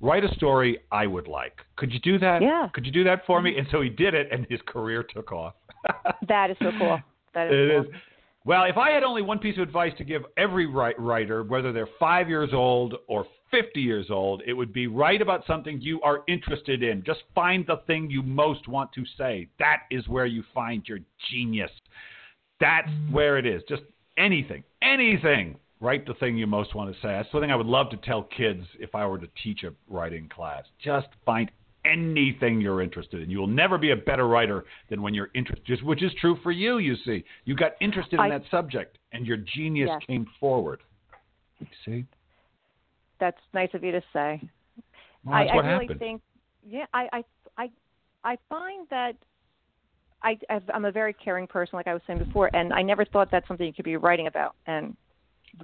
Write 0.00 0.24
a 0.24 0.34
story 0.34 0.80
I 0.92 1.06
would 1.06 1.28
like. 1.28 1.60
Could 1.76 1.90
you 1.92 2.00
do 2.00 2.18
that? 2.18 2.42
Yeah. 2.42 2.68
Could 2.74 2.84
you 2.84 2.90
do 2.92 3.04
that 3.04 3.24
for 3.26 3.40
me? 3.40 3.56
And 3.56 3.66
so 3.70 3.80
he 3.80 3.88
did 3.88 4.12
it, 4.12 4.26
and 4.30 4.44
his 4.50 4.60
career 4.66 5.02
took 5.02 5.32
off. 5.32 5.54
That 6.28 6.50
is 6.50 6.56
so 6.60 6.72
cool. 6.78 6.98
That 7.32 7.46
is 7.46 7.52
It 7.54 7.70
cool. 7.70 7.80
is. 7.94 8.00
Well, 8.46 8.64
if 8.64 8.76
I 8.76 8.90
had 8.90 9.02
only 9.02 9.22
one 9.22 9.38
piece 9.38 9.56
of 9.56 9.62
advice 9.62 9.92
to 9.96 10.04
give 10.04 10.22
every 10.36 10.66
writer, 10.66 11.42
whether 11.44 11.72
they're 11.72 11.88
five 11.98 12.28
years 12.28 12.50
old 12.52 12.94
or 13.06 13.24
50 13.50 13.80
years 13.80 14.08
old, 14.10 14.42
it 14.46 14.52
would 14.52 14.70
be 14.70 14.86
write 14.86 15.22
about 15.22 15.46
something 15.46 15.80
you 15.80 15.98
are 16.02 16.24
interested 16.28 16.82
in. 16.82 17.02
Just 17.06 17.22
find 17.34 17.66
the 17.66 17.80
thing 17.86 18.10
you 18.10 18.22
most 18.22 18.68
want 18.68 18.92
to 18.92 19.04
say. 19.16 19.48
That 19.58 19.84
is 19.90 20.06
where 20.08 20.26
you 20.26 20.44
find 20.52 20.86
your 20.86 20.98
genius. 21.30 21.70
That's 22.60 22.90
where 23.10 23.38
it 23.38 23.46
is. 23.46 23.62
Just 23.66 23.82
anything, 24.18 24.62
anything. 24.82 25.56
Write 25.80 26.06
the 26.06 26.14
thing 26.14 26.36
you 26.36 26.46
most 26.46 26.74
want 26.74 26.94
to 26.94 27.00
say. 27.00 27.08
That's 27.08 27.30
something 27.32 27.50
I 27.50 27.56
would 27.56 27.66
love 27.66 27.88
to 27.90 27.96
tell 27.98 28.24
kids 28.24 28.64
if 28.78 28.94
I 28.94 29.06
were 29.06 29.18
to 29.18 29.28
teach 29.42 29.64
a 29.64 29.72
writing 29.88 30.28
class. 30.28 30.64
Just 30.82 31.08
find 31.24 31.50
anything 31.84 32.60
you're 32.60 32.82
interested 32.82 33.22
in. 33.22 33.30
You 33.30 33.38
will 33.38 33.46
never 33.46 33.78
be 33.78 33.90
a 33.90 33.96
better 33.96 34.26
writer 34.26 34.64
than 34.90 35.02
when 35.02 35.14
you're 35.14 35.30
interested, 35.34 35.82
which 35.82 36.02
is 36.02 36.12
true 36.20 36.38
for 36.42 36.52
you, 36.52 36.78
you 36.78 36.96
see. 37.04 37.24
You 37.44 37.54
got 37.54 37.72
interested 37.80 38.14
in 38.14 38.20
I- 38.20 38.28
that 38.30 38.42
subject 38.50 38.98
and 39.12 39.26
your 39.26 39.36
genius 39.36 39.90
Yes. 39.92 40.02
came 40.06 40.26
forward. 40.40 40.82
You 41.60 41.66
see? 41.84 42.04
That's 43.20 43.38
nice 43.52 43.70
of 43.74 43.84
you 43.84 43.92
to 43.92 44.02
say. 44.12 44.40
Well, 45.24 45.36
I, 45.36 45.46
I 45.46 45.56
really 45.56 45.86
happened. 45.86 46.00
think, 46.00 46.22
yeah, 46.66 46.86
I, 46.92 47.08
I, 47.12 47.24
I, 47.56 47.70
I 48.24 48.38
find 48.48 48.86
that 48.90 49.16
I, 50.22 50.38
I'm 50.72 50.84
a 50.86 50.92
very 50.92 51.12
caring 51.12 51.46
person, 51.46 51.76
like 51.76 51.86
I 51.86 51.92
was 51.92 52.02
saying 52.06 52.18
before, 52.18 52.50
and 52.54 52.72
I 52.72 52.82
never 52.82 53.04
thought 53.04 53.30
that's 53.30 53.46
something 53.46 53.66
you 53.66 53.72
could 53.72 53.84
be 53.84 53.96
writing 53.96 54.26
about. 54.26 54.56
And 54.66 54.96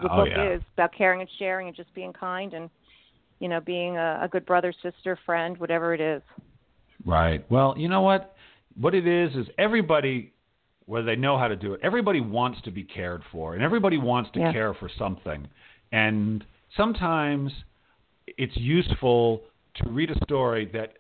the 0.00 0.08
Oh, 0.10 0.16
book 0.16 0.28
yeah. 0.30 0.54
is 0.54 0.62
about 0.74 0.92
caring 0.96 1.20
and 1.20 1.30
sharing 1.38 1.66
and 1.66 1.76
just 1.76 1.92
being 1.94 2.12
kind 2.12 2.54
and, 2.54 2.70
you 3.40 3.48
know, 3.48 3.60
being 3.60 3.96
a, 3.96 4.20
a 4.22 4.28
good 4.28 4.46
brother, 4.46 4.72
sister, 4.82 5.18
friend, 5.26 5.58
whatever 5.58 5.92
it 5.94 6.00
is. 6.00 6.22
Right. 7.04 7.44
Well, 7.50 7.74
you 7.76 7.88
know 7.88 8.02
what? 8.02 8.36
What 8.78 8.94
it 8.94 9.06
is 9.06 9.34
is 9.34 9.46
everybody, 9.58 10.32
whether 10.86 11.06
they 11.06 11.16
know 11.16 11.38
how 11.38 11.48
to 11.48 11.56
do 11.56 11.74
it, 11.74 11.80
everybody 11.82 12.20
wants 12.20 12.60
to 12.62 12.70
be 12.70 12.84
cared 12.84 13.22
for, 13.32 13.54
and 13.54 13.62
everybody 13.62 13.96
wants 13.98 14.30
to 14.34 14.40
Yeah. 14.40 14.52
care 14.52 14.74
for 14.74 14.88
something. 14.98 15.48
And 15.90 16.44
sometimes 16.76 17.52
it's 18.26 18.56
useful 18.56 19.42
to 19.76 19.88
read 19.90 20.10
a 20.10 20.24
story 20.24 20.66
that 20.72 20.98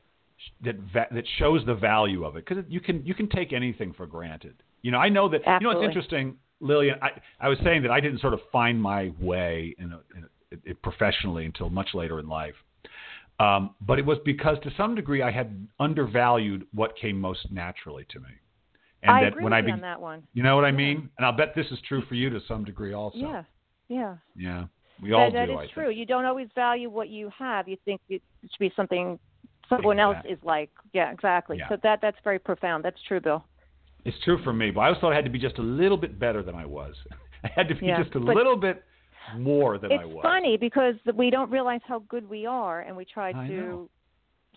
that 0.64 0.76
that 0.92 1.24
shows 1.38 1.64
the 1.66 1.74
value 1.74 2.24
of 2.24 2.36
it 2.36 2.46
because 2.46 2.64
you 2.68 2.80
can 2.80 3.04
you 3.04 3.14
can 3.14 3.28
take 3.28 3.52
anything 3.52 3.92
for 3.92 4.06
granted. 4.06 4.54
You 4.82 4.90
know, 4.90 4.98
I 4.98 5.10
know 5.10 5.28
that. 5.28 5.42
Absolutely. 5.44 5.66
You 5.66 5.74
know, 5.74 5.80
it's 5.80 5.88
interesting, 5.88 6.36
Lillian. 6.60 6.96
I 7.02 7.10
I 7.38 7.48
was 7.48 7.58
saying 7.62 7.82
that 7.82 7.90
I 7.90 8.00
didn't 8.00 8.20
sort 8.20 8.32
of 8.32 8.40
find 8.50 8.80
my 8.80 9.12
way 9.20 9.74
in, 9.78 9.92
a, 9.92 10.00
in 10.16 10.24
a, 10.24 10.28
it 10.50 10.82
professionally 10.82 11.44
until 11.44 11.70
much 11.70 11.88
later 11.94 12.18
in 12.18 12.28
life. 12.28 12.54
Um, 13.38 13.74
but 13.80 13.98
it 13.98 14.04
was 14.04 14.18
because 14.24 14.58
to 14.64 14.70
some 14.76 14.94
degree 14.94 15.22
I 15.22 15.30
had 15.30 15.66
undervalued 15.78 16.66
what 16.74 16.96
came 16.96 17.18
most 17.20 17.50
naturally 17.50 18.04
to 18.10 18.20
me. 18.20 18.28
And 19.02 19.12
I 19.12 19.22
that 19.22 19.28
agree 19.28 19.44
when 19.44 19.52
I 19.54 19.62
be, 19.62 19.70
on 19.70 19.80
that 19.80 20.00
one. 20.00 20.22
you 20.34 20.42
know 20.42 20.56
what 20.56 20.66
I 20.66 20.72
mean? 20.72 21.08
And 21.16 21.24
I'll 21.24 21.32
bet 21.32 21.54
this 21.56 21.66
is 21.70 21.78
true 21.88 22.02
for 22.06 22.14
you 22.16 22.28
to 22.28 22.40
some 22.46 22.64
degree 22.64 22.92
also. 22.92 23.16
Yeah, 23.16 23.44
yeah. 23.88 24.16
Yeah. 24.36 24.64
We 25.02 25.12
all 25.12 25.30
that, 25.30 25.46
do, 25.46 25.52
that 25.52 25.58
I 25.58 25.62
is 25.62 25.68
think. 25.68 25.72
true. 25.72 25.90
You 25.90 26.04
don't 26.04 26.26
always 26.26 26.48
value 26.54 26.90
what 26.90 27.08
you 27.08 27.30
have. 27.38 27.66
You 27.66 27.78
think 27.86 28.02
it 28.10 28.20
should 28.42 28.58
be 28.58 28.70
something 28.76 29.18
someone 29.70 29.98
else 29.98 30.18
is 30.28 30.38
like. 30.42 30.68
Yeah, 30.92 31.10
exactly. 31.10 31.56
Yeah. 31.56 31.68
So 31.70 31.76
that 31.82 32.00
that's 32.02 32.18
very 32.22 32.38
profound. 32.38 32.84
That's 32.84 33.00
true, 33.08 33.20
Bill. 33.20 33.42
It's 34.04 34.16
true 34.24 34.42
for 34.44 34.52
me, 34.52 34.70
but 34.70 34.80
I 34.80 34.86
always 34.88 35.00
thought 35.00 35.12
I 35.12 35.16
had 35.16 35.24
to 35.24 35.30
be 35.30 35.38
just 35.38 35.58
a 35.58 35.62
little 35.62 35.96
bit 35.96 36.18
better 36.18 36.42
than 36.42 36.54
I 36.54 36.66
was. 36.66 36.94
I 37.44 37.48
had 37.54 37.68
to 37.68 37.74
be 37.74 37.86
Yeah, 37.86 38.02
just 38.02 38.14
a 38.14 38.20
but 38.20 38.34
little 38.36 38.56
bit 38.56 38.82
more 39.38 39.78
than 39.78 39.92
it's 39.92 40.02
I 40.02 40.06
was. 40.06 40.20
funny 40.22 40.56
because 40.56 40.94
we 41.14 41.30
don't 41.30 41.50
realize 41.50 41.80
how 41.86 42.00
good 42.08 42.28
we 42.28 42.46
are, 42.46 42.80
and 42.80 42.96
we 42.96 43.04
try 43.04 43.30
I 43.30 43.46
to 43.48 43.52
know. 43.52 43.88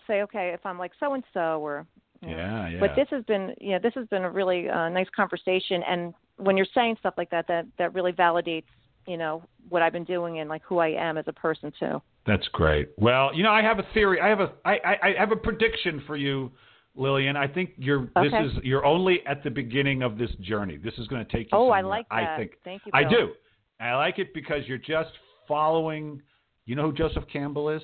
say, 0.06 0.22
okay, 0.22 0.52
if 0.54 0.64
I'm 0.64 0.78
like 0.78 0.92
so 0.98 1.14
and 1.14 1.24
so, 1.32 1.60
or 1.60 1.86
you 2.20 2.30
know. 2.30 2.36
Yeah, 2.36 2.68
yeah. 2.68 2.80
But 2.80 2.90
this 2.96 3.08
has 3.10 3.24
been, 3.24 3.54
you 3.60 3.72
know, 3.72 3.78
this 3.82 3.94
has 3.94 4.06
been 4.08 4.22
a 4.22 4.30
really 4.30 4.68
uh, 4.68 4.88
nice 4.88 5.08
conversation, 5.14 5.82
and 5.88 6.14
when 6.36 6.56
you're 6.56 6.66
saying 6.74 6.96
stuff 7.00 7.14
like 7.16 7.30
that, 7.30 7.46
that 7.48 7.66
that 7.78 7.94
really 7.94 8.12
validates, 8.12 8.64
you 9.06 9.16
know, 9.16 9.42
what 9.68 9.82
I've 9.82 9.92
been 9.92 10.04
doing 10.04 10.40
and 10.40 10.48
like 10.48 10.62
who 10.64 10.78
I 10.78 10.88
am 10.88 11.18
as 11.18 11.24
a 11.28 11.32
person 11.32 11.72
too. 11.78 12.02
That's 12.26 12.46
great. 12.48 12.88
Well, 12.96 13.34
you 13.34 13.42
know, 13.42 13.50
I 13.50 13.62
have 13.62 13.78
a 13.78 13.86
theory. 13.92 14.20
I 14.20 14.28
have 14.28 14.40
a 14.40 14.52
I, 14.64 14.72
I, 14.72 14.96
I 15.02 15.14
have 15.18 15.32
a 15.32 15.36
prediction 15.36 16.02
for 16.06 16.16
you, 16.16 16.50
Lillian. 16.96 17.36
I 17.36 17.46
think 17.46 17.70
you're 17.76 18.08
this 18.16 18.32
is 18.32 18.52
you're 18.62 18.84
only 18.84 19.20
at 19.26 19.44
the 19.44 19.50
beginning 19.50 20.02
of 20.02 20.16
this 20.16 20.30
journey. 20.40 20.78
This 20.78 20.94
is 20.98 21.06
going 21.08 21.24
to 21.24 21.30
take 21.30 21.52
you. 21.52 21.58
Oh, 21.58 21.68
I 21.68 21.82
like 21.82 22.08
that. 22.08 22.14
I 22.14 22.36
think 22.36 22.52
Thank 22.64 22.82
you. 22.86 22.92
I 22.94 23.04
do. 23.04 23.32
I 23.80 23.94
like 23.94 24.18
it 24.18 24.32
because 24.34 24.66
you're 24.66 24.78
just 24.78 25.10
following. 25.48 26.22
You 26.66 26.76
know 26.76 26.90
who 26.90 26.92
Joseph 26.92 27.24
Campbell 27.32 27.68
is? 27.70 27.82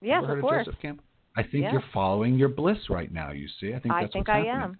Yes, 0.00 0.18
Ever 0.18 0.26
heard 0.28 0.38
of 0.38 0.42
course. 0.42 0.66
Joseph 0.66 0.80
Campbell? 0.80 1.04
I 1.36 1.42
think 1.42 1.64
Yeah. 1.64 1.72
you're 1.72 1.84
following 1.92 2.34
your 2.36 2.48
bliss 2.48 2.78
right 2.88 3.12
now. 3.12 3.30
You 3.32 3.48
see, 3.60 3.74
I 3.74 3.78
think 3.78 3.94
I 3.94 4.02
that's 4.02 4.12
think 4.12 4.28
what's 4.28 4.36
I 4.36 4.46
happening. 4.46 4.62
am. 4.62 4.78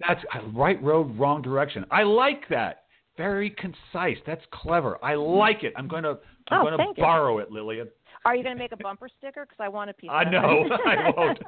That's 0.00 0.20
uh, 0.34 0.40
right 0.52 0.82
road, 0.82 1.16
wrong 1.16 1.42
direction. 1.42 1.86
I 1.92 2.02
like 2.02 2.48
that. 2.48 2.81
Very 3.16 3.50
concise. 3.50 4.18
That's 4.26 4.42
clever. 4.52 4.98
I 5.04 5.14
like 5.14 5.64
it. 5.64 5.72
I'm 5.76 5.88
going 5.88 6.02
to 6.02 6.18
I'm 6.50 6.66
oh, 6.66 6.76
going 6.76 6.94
to 6.94 7.00
borrow 7.00 7.36
you. 7.36 7.44
it, 7.44 7.50
Lillian. 7.50 7.88
Are 8.24 8.36
you 8.36 8.42
going 8.42 8.56
to 8.56 8.62
make 8.62 8.72
a 8.72 8.76
bumper 8.76 9.08
sticker? 9.18 9.44
Because 9.44 9.58
I 9.58 9.68
want 9.68 9.90
a 9.90 9.94
piece. 9.94 10.10
I 10.12 10.24
know 10.24 10.64
I 10.86 11.10
won't, 11.16 11.38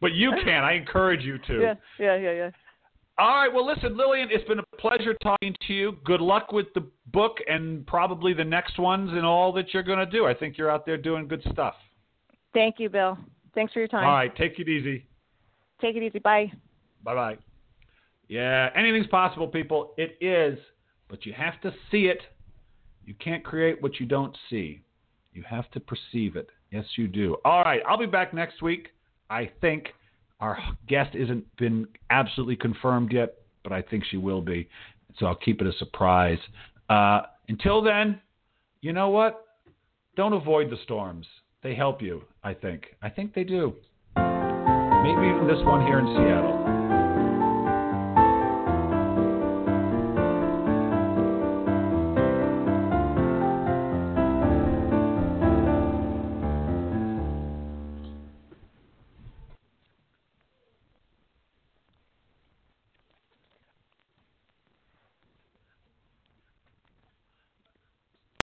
but 0.00 0.12
you 0.12 0.32
can. 0.44 0.64
I 0.64 0.74
encourage 0.74 1.22
you 1.22 1.38
to. 1.46 1.60
Yeah, 1.60 1.74
yeah, 1.98 2.16
yeah, 2.16 2.32
yeah. 2.32 2.50
All 3.18 3.28
right. 3.28 3.52
Well, 3.52 3.66
listen, 3.66 3.96
Lillian, 3.96 4.28
it's 4.30 4.46
been 4.46 4.58
a 4.58 4.76
pleasure 4.78 5.14
talking 5.22 5.54
to 5.66 5.72
you. 5.72 5.96
Good 6.04 6.20
luck 6.20 6.52
with 6.52 6.66
the 6.74 6.86
book 7.12 7.38
and 7.48 7.86
probably 7.86 8.34
the 8.34 8.44
next 8.44 8.78
ones 8.78 9.10
and 9.12 9.24
all 9.24 9.52
that 9.52 9.72
you're 9.72 9.82
going 9.82 9.98
to 9.98 10.06
do. 10.06 10.26
I 10.26 10.34
think 10.34 10.58
you're 10.58 10.70
out 10.70 10.84
there 10.84 10.98
doing 10.98 11.28
good 11.28 11.42
stuff. 11.52 11.74
Thank 12.52 12.76
you, 12.78 12.88
Bill. 12.88 13.16
Thanks 13.54 13.72
for 13.72 13.78
your 13.78 13.88
time. 13.88 14.04
All 14.04 14.12
right. 14.12 14.34
Take 14.36 14.58
it 14.58 14.68
easy. 14.68 15.06
Take 15.80 15.96
it 15.96 16.02
easy. 16.02 16.18
Bye. 16.18 16.52
Bye 17.04 17.14
bye. 17.14 17.38
Yeah, 18.28 18.70
anything's 18.74 19.06
possible, 19.06 19.46
people. 19.46 19.94
It 19.96 20.16
is, 20.20 20.58
but 21.08 21.26
you 21.26 21.32
have 21.32 21.60
to 21.62 21.72
see 21.90 22.06
it. 22.06 22.20
You 23.04 23.14
can't 23.14 23.44
create 23.44 23.80
what 23.80 24.00
you 24.00 24.06
don't 24.06 24.36
see. 24.50 24.80
You 25.32 25.42
have 25.48 25.70
to 25.72 25.80
perceive 25.80 26.36
it. 26.36 26.48
Yes, 26.70 26.84
you 26.96 27.06
do. 27.08 27.36
All 27.44 27.62
right. 27.62 27.80
I'll 27.86 27.98
be 27.98 28.06
back 28.06 28.34
next 28.34 28.62
week. 28.62 28.88
I 29.30 29.50
think. 29.60 29.88
Our 30.38 30.58
guest 30.86 31.14
isn't 31.14 31.44
been 31.56 31.86
absolutely 32.10 32.56
confirmed 32.56 33.10
yet, 33.10 33.36
but 33.62 33.72
I 33.72 33.80
think 33.80 34.04
she 34.04 34.18
will 34.18 34.42
be. 34.42 34.68
So 35.18 35.26
I'll 35.26 35.34
keep 35.34 35.62
it 35.62 35.66
a 35.66 35.72
surprise. 35.78 36.38
Uh, 36.90 37.22
until 37.48 37.80
then, 37.80 38.20
you 38.82 38.92
know 38.92 39.08
what? 39.08 39.46
Don't 40.14 40.34
avoid 40.34 40.68
the 40.70 40.76
storms. 40.84 41.26
They 41.62 41.74
help 41.74 42.02
you, 42.02 42.22
I 42.44 42.52
think. 42.52 42.84
I 43.02 43.08
think 43.08 43.34
they 43.34 43.44
do. 43.44 43.74
Maybe 44.16 45.26
even 45.28 45.46
this 45.46 45.64
one 45.64 45.86
here 45.86 46.00
in 46.00 46.06
Seattle. 46.06 46.75